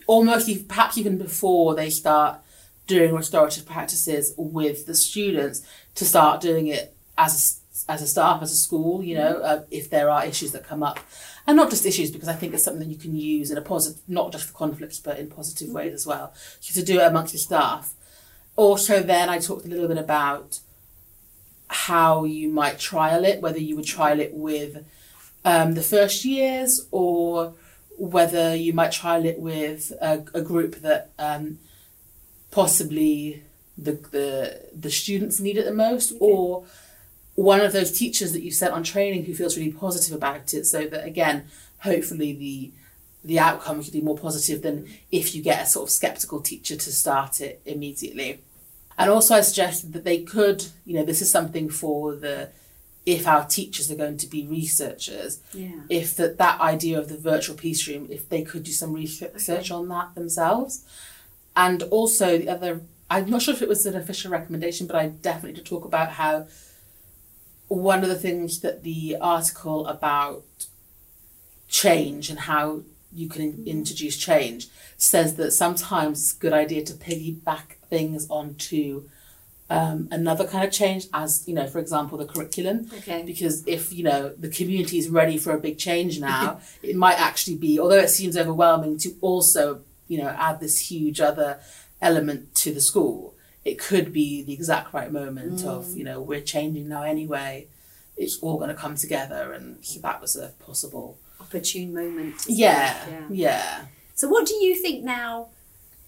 almost 0.06 0.68
perhaps 0.68 0.98
even 0.98 1.16
before 1.16 1.74
they 1.74 1.90
start 1.90 2.40
doing 2.86 3.14
restorative 3.14 3.64
practices 3.64 4.34
with 4.36 4.86
the 4.86 4.94
students, 4.94 5.62
to 5.94 6.04
start 6.04 6.40
doing 6.40 6.66
it 6.66 6.94
as 7.16 7.60
a, 7.88 7.92
as 7.92 8.02
a 8.02 8.06
staff, 8.06 8.42
as 8.42 8.52
a 8.52 8.56
school, 8.56 9.02
you 9.02 9.14
know, 9.14 9.38
uh, 9.38 9.62
if 9.70 9.88
there 9.88 10.10
are 10.10 10.26
issues 10.26 10.52
that 10.52 10.64
come 10.64 10.82
up. 10.82 11.00
And 11.46 11.56
not 11.56 11.70
just 11.70 11.86
issues, 11.86 12.10
because 12.10 12.28
I 12.28 12.34
think 12.34 12.52
it's 12.52 12.64
something 12.64 12.86
that 12.86 12.92
you 12.92 12.98
can 12.98 13.16
use 13.16 13.50
in 13.50 13.58
a 13.58 13.62
positive, 13.62 14.02
not 14.08 14.32
just 14.32 14.46
for 14.46 14.54
conflicts, 14.54 14.98
but 14.98 15.18
in 15.18 15.28
positive 15.28 15.68
ways 15.70 15.92
as 15.94 16.06
well. 16.06 16.34
So 16.60 16.78
to 16.78 16.84
do 16.84 17.00
it 17.00 17.06
amongst 17.06 17.32
your 17.34 17.40
staff. 17.40 17.94
Also, 18.56 19.02
then 19.02 19.28
I 19.28 19.38
talked 19.38 19.64
a 19.64 19.68
little 19.68 19.88
bit 19.88 19.98
about 19.98 20.60
how 21.68 22.24
you 22.24 22.48
might 22.48 22.78
trial 22.78 23.24
it, 23.24 23.40
whether 23.40 23.58
you 23.58 23.76
would 23.76 23.86
trial 23.86 24.20
it 24.20 24.32
with 24.32 24.84
um, 25.44 25.74
the 25.74 25.82
first 25.82 26.24
years 26.24 26.86
or 26.90 27.54
whether 27.96 28.54
you 28.54 28.72
might 28.72 28.92
trial 28.92 29.24
it 29.24 29.38
with 29.38 29.92
a, 30.00 30.24
a 30.34 30.40
group 30.40 30.76
that 30.76 31.10
um, 31.18 31.58
possibly 32.50 33.42
the, 33.76 33.92
the 34.12 34.68
the 34.72 34.90
students 34.90 35.40
need 35.40 35.56
it 35.56 35.64
the 35.64 35.72
most 35.72 36.12
or 36.20 36.64
one 37.34 37.60
of 37.60 37.72
those 37.72 37.90
teachers 37.98 38.32
that 38.32 38.42
you 38.42 38.50
sent 38.50 38.72
on 38.72 38.84
training 38.84 39.24
who 39.24 39.34
feels 39.34 39.56
really 39.56 39.72
positive 39.72 40.14
about 40.14 40.54
it 40.54 40.64
so 40.64 40.86
that 40.86 41.04
again 41.04 41.44
hopefully 41.78 42.32
the 42.32 42.72
the 43.24 43.38
outcome 43.38 43.82
could 43.82 43.92
be 43.92 44.00
more 44.02 44.18
positive 44.18 44.60
than 44.62 44.86
if 45.10 45.34
you 45.34 45.42
get 45.42 45.62
a 45.62 45.66
sort 45.66 45.88
of 45.88 45.90
skeptical 45.90 46.40
teacher 46.40 46.76
to 46.76 46.92
start 46.92 47.40
it 47.40 47.60
immediately. 47.64 48.40
And 48.98 49.10
also 49.10 49.34
i 49.34 49.40
suggested 49.40 49.92
that 49.94 50.04
they 50.04 50.20
could 50.22 50.66
you 50.84 50.94
know 50.94 51.04
this 51.04 51.20
is 51.22 51.30
something 51.30 51.68
for 51.68 52.14
the 52.14 52.50
if 53.06 53.26
our 53.26 53.44
teachers 53.44 53.90
are 53.90 53.96
going 53.96 54.16
to 54.18 54.26
be 54.26 54.46
researchers 54.46 55.40
Yeah. 55.52 55.80
if 55.90 56.14
that 56.16 56.38
that 56.38 56.60
idea 56.60 56.98
of 56.98 57.08
the 57.08 57.16
virtual 57.18 57.56
peace 57.56 57.86
room 57.88 58.06
if 58.10 58.28
they 58.28 58.42
could 58.42 58.62
do 58.62 58.72
some 58.72 58.92
research 58.92 59.70
on 59.70 59.88
that 59.88 60.14
themselves. 60.14 60.84
And 61.56 61.82
also 61.84 62.38
the 62.38 62.48
other 62.48 62.82
i'm 63.10 63.28
not 63.28 63.42
sure 63.42 63.54
if 63.54 63.62
it 63.62 63.68
was 63.68 63.84
an 63.86 63.96
official 63.96 64.30
recommendation 64.30 64.86
but 64.86 64.96
i 64.96 65.08
definitely 65.08 65.54
did 65.56 65.66
talk 65.66 65.84
about 65.84 66.10
how 66.20 66.46
one 67.68 68.02
of 68.04 68.08
the 68.08 68.22
things 68.26 68.60
that 68.60 68.82
the 68.84 69.16
article 69.20 69.86
about 69.86 70.44
change 71.68 72.30
and 72.30 72.38
how 72.40 72.82
you 73.14 73.28
can 73.28 73.42
in- 73.42 73.64
introduce 73.66 74.16
change 74.16 74.68
says 74.96 75.36
that 75.36 75.52
sometimes 75.52 76.20
it's 76.20 76.36
a 76.36 76.40
good 76.40 76.52
idea 76.52 76.82
to 76.84 76.92
piggyback 76.94 77.76
things 77.88 78.26
onto 78.28 79.08
um, 79.70 80.08
another 80.10 80.46
kind 80.46 80.64
of 80.66 80.72
change 80.72 81.06
as 81.12 81.42
you 81.46 81.54
know 81.54 81.66
for 81.66 81.78
example 81.78 82.18
the 82.18 82.26
curriculum. 82.26 82.90
Okay. 82.98 83.22
because 83.24 83.66
if 83.66 83.92
you 83.92 84.04
know 84.04 84.34
the 84.38 84.48
community 84.48 84.98
is 84.98 85.08
ready 85.08 85.38
for 85.38 85.52
a 85.52 85.58
big 85.58 85.78
change 85.78 86.20
now 86.20 86.60
it 86.82 86.96
might 86.96 87.18
actually 87.18 87.56
be 87.56 87.80
although 87.80 87.98
it 87.98 88.10
seems 88.10 88.36
overwhelming 88.36 88.98
to 88.98 89.14
also 89.20 89.80
you 90.06 90.18
know 90.18 90.28
add 90.28 90.60
this 90.60 90.90
huge 90.90 91.20
other 91.20 91.60
element 92.02 92.54
to 92.54 92.72
the 92.72 92.80
school. 92.80 93.34
It 93.64 93.78
could 93.78 94.12
be 94.12 94.42
the 94.42 94.52
exact 94.52 94.92
right 94.92 95.10
moment 95.10 95.64
of 95.64 95.96
you 95.96 96.04
know 96.04 96.20
we're 96.20 96.42
changing 96.42 96.88
now 96.88 97.02
anyway. 97.02 97.68
It's 98.16 98.38
all 98.38 98.58
going 98.58 98.68
to 98.68 98.76
come 98.76 98.94
together 98.94 99.52
and 99.52 99.84
so 99.84 100.00
that 100.00 100.20
was 100.20 100.36
a 100.36 100.48
possible 100.60 101.18
Opportune 101.44 101.94
moment. 101.94 102.34
yeah 102.48 102.96
well, 103.08 103.26
yeah 103.30 103.84
So, 104.14 104.28
what 104.28 104.46
do 104.46 104.54
you 104.54 104.74
think 104.76 105.04
now 105.04 105.48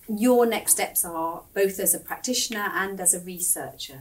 your 0.08 0.46
next 0.46 0.72
steps 0.72 1.04
are, 1.04 1.42
both 1.54 1.78
as 1.80 1.92
a 1.94 1.98
practitioner 1.98 2.66
and 2.74 3.00
as 3.00 3.12
a 3.14 3.20
researcher? 3.20 4.00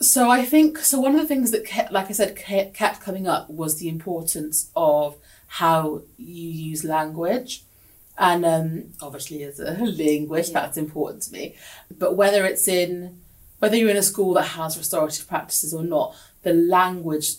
So 0.00 0.30
I 0.30 0.44
think 0.44 0.78
so. 0.78 0.98
One 1.00 1.14
of 1.14 1.20
the 1.20 1.26
things 1.28 1.50
that, 1.52 1.64
kept, 1.64 1.92
like 1.92 2.08
I 2.08 2.12
said, 2.12 2.34
kept, 2.34 2.74
kept 2.74 3.00
coming 3.00 3.28
up 3.28 3.48
was 3.48 3.78
the 3.78 3.88
importance 3.88 4.70
of 4.74 5.16
how 5.46 6.02
you 6.16 6.48
use 6.70 6.82
language, 6.82 7.62
and 8.18 8.44
um, 8.44 8.84
obviously 9.00 9.44
as 9.44 9.60
a 9.60 9.72
linguist, 10.04 10.52
Yeah. 10.52 10.60
that's 10.60 10.76
important 10.76 11.22
to 11.24 11.32
me. 11.32 11.54
But 11.96 12.16
whether 12.16 12.44
it's 12.44 12.66
in 12.66 13.20
whether 13.60 13.76
you're 13.76 13.90
in 13.90 13.96
a 13.96 14.02
school 14.02 14.34
that 14.34 14.42
has 14.58 14.76
restorative 14.76 15.28
practices 15.28 15.72
or 15.72 15.84
not, 15.84 16.16
the 16.42 16.52
language 16.52 17.34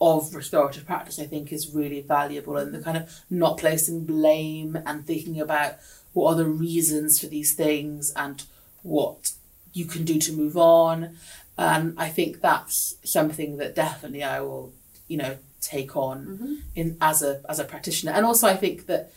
of 0.00 0.34
restorative 0.34 0.84
practice 0.86 1.18
I 1.18 1.26
think 1.26 1.52
is 1.52 1.74
really 1.74 2.00
valuable, 2.00 2.56
and 2.56 2.74
the 2.74 2.82
kind 2.82 2.96
of 2.96 3.22
not 3.30 3.58
placing 3.58 4.04
blame 4.04 4.76
and 4.86 5.06
thinking 5.06 5.40
about 5.40 5.76
what 6.12 6.32
are 6.32 6.36
the 6.36 6.46
reasons 6.46 7.20
for 7.20 7.26
these 7.26 7.54
things 7.54 8.12
and 8.16 8.44
what 8.82 9.32
you 9.72 9.84
can 9.84 10.04
do 10.04 10.18
to 10.18 10.32
move 10.32 10.56
on. 10.56 11.16
And 11.56 11.94
I 11.98 12.08
think 12.08 12.40
that's 12.40 12.96
something 13.04 13.58
that 13.58 13.74
definitely 13.74 14.22
I 14.22 14.40
will, 14.40 14.72
you 15.08 15.16
know, 15.16 15.36
take 15.60 15.96
on 15.96 16.26
mm-hmm. 16.26 16.54
in 16.74 16.96
as 17.00 17.22
a 17.22 17.40
as 17.48 17.58
a 17.58 17.64
practitioner. 17.64 18.12
And 18.12 18.26
also 18.26 18.46
I 18.46 18.56
think 18.56 18.86
that 18.86 19.12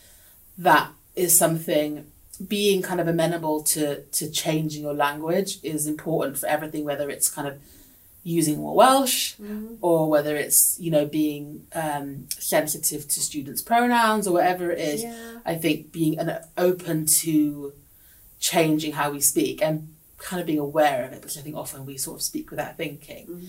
that 0.57 0.91
is 1.15 1.37
something 1.37 2.11
being 2.47 2.81
kind 2.81 3.01
of 3.01 3.07
amenable 3.07 3.63
to 3.63 4.03
to 4.03 4.29
changing 4.29 4.83
your 4.83 4.93
language 4.93 5.59
is 5.63 5.87
important 5.87 6.37
for 6.37 6.47
everything, 6.47 6.85
whether 6.85 7.09
it's 7.09 7.29
kind 7.29 7.47
of 7.47 7.59
using 8.27 8.57
more 8.57 8.75
Welsh 8.75 9.35
or 9.79 10.09
whether 10.09 10.35
it's, 10.35 10.77
you 10.79 10.91
know, 10.91 11.05
being 11.05 11.65
um, 11.73 12.27
sensitive 12.29 13.07
to 13.07 13.21
students' 13.21 13.61
pronouns 13.61 14.27
or 14.27 14.33
whatever 14.33 14.69
it 14.69 14.79
is. 14.79 15.03
Yeah. 15.03 15.37
I 15.45 15.55
think 15.55 15.93
being 15.93 16.19
an, 16.19 16.37
open 16.57 17.05
to 17.21 17.71
changing 18.39 18.91
how 18.91 19.11
we 19.11 19.21
speak 19.21 19.61
and 19.61 19.95
kind 20.17 20.41
of 20.41 20.45
being 20.45 20.59
aware 20.59 21.05
of 21.05 21.13
it, 21.13 21.21
because 21.21 21.37
I 21.37 21.41
think 21.41 21.55
often 21.55 21.85
we 21.85 21.97
sort 21.97 22.17
of 22.17 22.21
speak 22.21 22.49
without 22.51 22.75
thinking, 22.75 23.47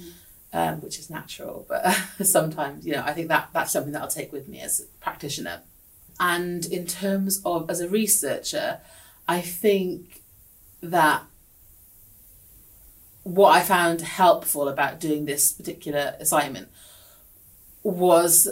um, 0.53 0.81
which 0.81 1.01
is 1.01 1.11
natural. 1.11 1.67
But 1.69 1.93
sometimes, 2.23 2.87
you 2.87 2.93
know, 2.93 3.03
I 3.05 3.15
think 3.15 3.29
that 3.29 3.49
that's 3.53 3.73
something 3.73 3.93
that 3.95 4.03
I'll 4.03 4.09
take 4.09 4.33
with 4.33 4.47
me 4.47 4.61
as 4.61 4.81
a 4.81 4.85
practitioner. 5.03 5.63
And 6.21 6.65
in 6.67 6.87
terms 6.87 7.43
of 7.45 7.69
as 7.69 7.81
a 7.81 7.89
researcher, 7.89 8.79
I 9.27 9.41
think 9.41 10.23
that 10.81 11.25
what 13.35 13.55
I 13.55 13.61
found 13.61 14.01
helpful 14.01 14.69
about 14.69 15.01
doing 15.01 15.27
this 15.27 15.53
particular 15.53 16.15
assignment 16.19 16.69
was 17.83 18.49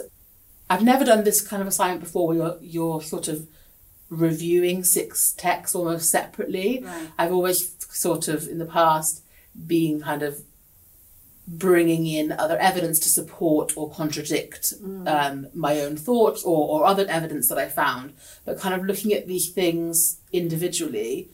I've 0.69 0.83
never 0.83 1.03
done 1.03 1.23
this 1.23 1.41
kind 1.41 1.61
of 1.61 1.67
assignment 1.67 2.01
before 2.01 2.27
where 2.27 2.37
you're, 2.37 2.57
you're 2.61 3.01
sort 3.01 3.27
of 3.27 3.47
reviewing 4.09 4.83
six 4.83 5.33
texts 5.33 5.75
almost 5.75 6.11
separately. 6.11 6.83
Right. 6.83 7.09
I've 7.17 7.31
always 7.31 7.75
sort 7.89 8.27
of 8.27 8.47
in 8.47 8.59
the 8.59 8.65
past 8.65 9.23
been 9.65 10.01
kind 10.01 10.21
of 10.21 10.41
bringing 11.47 12.05
in 12.05 12.31
other 12.33 12.57
evidence 12.57 12.99
to 12.99 13.09
support 13.09 13.75
or 13.77 13.89
contradict 13.89 14.73
um, 15.07 15.47
my 15.53 15.79
own 15.79 15.95
thoughts 15.95 16.43
or, 16.43 16.67
or 16.81 16.85
other 16.85 17.05
evidence 17.07 17.47
that 17.47 17.57
I 17.57 17.67
found, 17.67 18.13
but 18.45 18.59
kind 18.59 18.75
of 18.75 18.85
looking 18.85 19.13
at 19.13 19.27
these 19.27 19.49
things 19.49 20.19
individually 20.31 21.29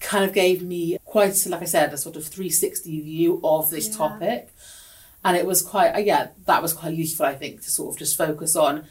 kind 0.00 0.24
of 0.24 0.32
gave 0.32 0.62
me 0.62 0.98
quite, 1.10 1.34
like 1.52 1.62
I 1.62 1.70
said, 1.76 1.92
a 1.92 1.96
sort 1.98 2.14
of 2.16 2.24
360 2.24 3.00
view 3.02 3.40
of 3.42 3.68
this 3.70 3.88
Yeah. 3.88 3.96
topic. 4.02 4.42
And 5.24 5.36
it 5.36 5.44
was 5.44 5.60
quite, 5.60 5.90
uh, 5.98 5.98
yeah, 5.98 6.28
that 6.46 6.62
was 6.62 6.72
quite 6.72 6.94
useful, 6.94 7.26
I 7.26 7.34
think, 7.34 7.62
to 7.64 7.70
sort 7.70 7.88
of 7.94 7.98
just 7.98 8.16
focus 8.16 8.54
on 8.56 8.84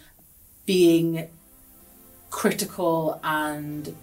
being 0.66 1.30
critical 2.30 3.20
and, 3.24 3.96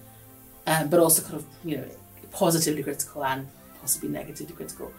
um, 0.66 0.88
but 0.88 0.98
also 0.98 1.22
kind 1.22 1.34
of, 1.34 1.44
you 1.64 1.76
know, 1.76 1.84
positively 2.32 2.82
critical 2.82 3.24
and 3.24 3.48
possibly 3.80 4.08
negatively 4.08 4.54
critical 4.56 4.92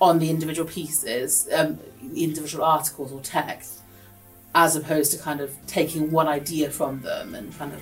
on 0.00 0.18
the 0.18 0.28
individual 0.28 0.68
pieces, 0.68 1.48
um, 1.54 1.78
individual 2.14 2.64
articles 2.64 3.10
or 3.12 3.20
text, 3.20 3.80
as 4.54 4.76
opposed 4.76 5.12
to 5.12 5.18
kind 5.18 5.40
of 5.40 5.50
taking 5.66 6.10
one 6.10 6.28
idea 6.28 6.70
from 6.70 7.00
them 7.02 7.34
and 7.34 7.56
kind 7.58 7.72
of 7.72 7.80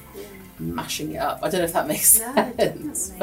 mashing 0.61 1.13
it 1.13 1.19
up. 1.19 1.39
I 1.43 1.49
don't 1.51 1.61
know 1.61 1.65
if 1.67 1.73
that 1.73 1.89
makes 1.89 2.19
No, 2.21 2.35
sense. 2.57 3.13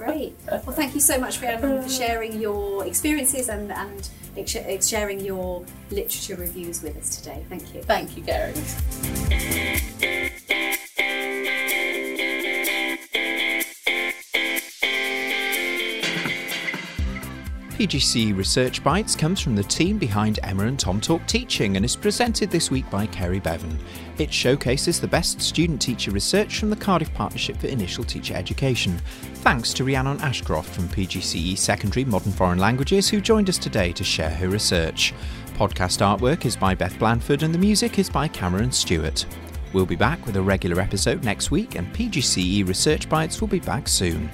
Great. 0.00 0.34
Well, 0.50 0.62
thank 0.62 0.94
you 0.94 1.00
so 1.00 1.18
much, 1.18 1.42
Rhiannon, 1.42 1.82
for 1.82 1.88
sharing 1.90 2.40
your 2.40 2.86
experiences 2.86 3.50
and, 3.50 3.70
and 3.70 4.82
sharing 4.82 5.20
your 5.20 5.62
literature 5.90 6.36
reviews 6.36 6.82
with 6.82 6.96
us 6.96 7.16
today. 7.16 7.44
Thank 7.50 7.74
you. 7.74 7.82
Thank 7.82 8.16
you, 8.16 8.22
Gary. 8.22 8.54
PGCE 17.80 18.36
Research 18.36 18.84
Bites 18.84 19.16
comes 19.16 19.40
from 19.40 19.56
the 19.56 19.62
team 19.62 19.96
behind 19.96 20.38
Emma 20.42 20.66
and 20.66 20.78
Tom 20.78 21.00
Talk 21.00 21.26
Teaching 21.26 21.76
and 21.76 21.84
is 21.84 21.96
presented 21.96 22.50
this 22.50 22.70
week 22.70 22.84
by 22.90 23.06
Kerry 23.06 23.40
Bevan. 23.40 23.78
It 24.18 24.30
showcases 24.30 25.00
the 25.00 25.08
best 25.08 25.40
student 25.40 25.80
teacher 25.80 26.10
research 26.10 26.58
from 26.58 26.68
the 26.68 26.76
Cardiff 26.76 27.10
Partnership 27.14 27.56
for 27.56 27.68
Initial 27.68 28.04
Teacher 28.04 28.34
Education. 28.34 29.00
Thanks 29.36 29.72
to 29.72 29.84
Rhiannon 29.84 30.20
Ashcroft 30.20 30.68
from 30.68 30.90
PGCE 30.90 31.56
Secondary 31.56 32.04
Modern 32.04 32.32
Foreign 32.32 32.58
Languages 32.58 33.08
who 33.08 33.18
joined 33.18 33.48
us 33.48 33.56
today 33.56 33.92
to 33.92 34.04
share 34.04 34.28
her 34.28 34.50
research. 34.50 35.14
Podcast 35.54 36.02
artwork 36.02 36.44
is 36.44 36.56
by 36.56 36.74
Beth 36.74 36.98
Blanford 36.98 37.42
and 37.42 37.54
the 37.54 37.58
music 37.58 37.98
is 37.98 38.10
by 38.10 38.28
Cameron 38.28 38.72
Stewart. 38.72 39.24
We'll 39.72 39.86
be 39.86 39.96
back 39.96 40.26
with 40.26 40.36
a 40.36 40.42
regular 40.42 40.82
episode 40.82 41.24
next 41.24 41.50
week, 41.50 41.76
and 41.76 41.90
PGCE 41.94 42.68
Research 42.68 43.08
Bites 43.08 43.40
will 43.40 43.48
be 43.48 43.60
back 43.60 43.88
soon. 43.88 44.28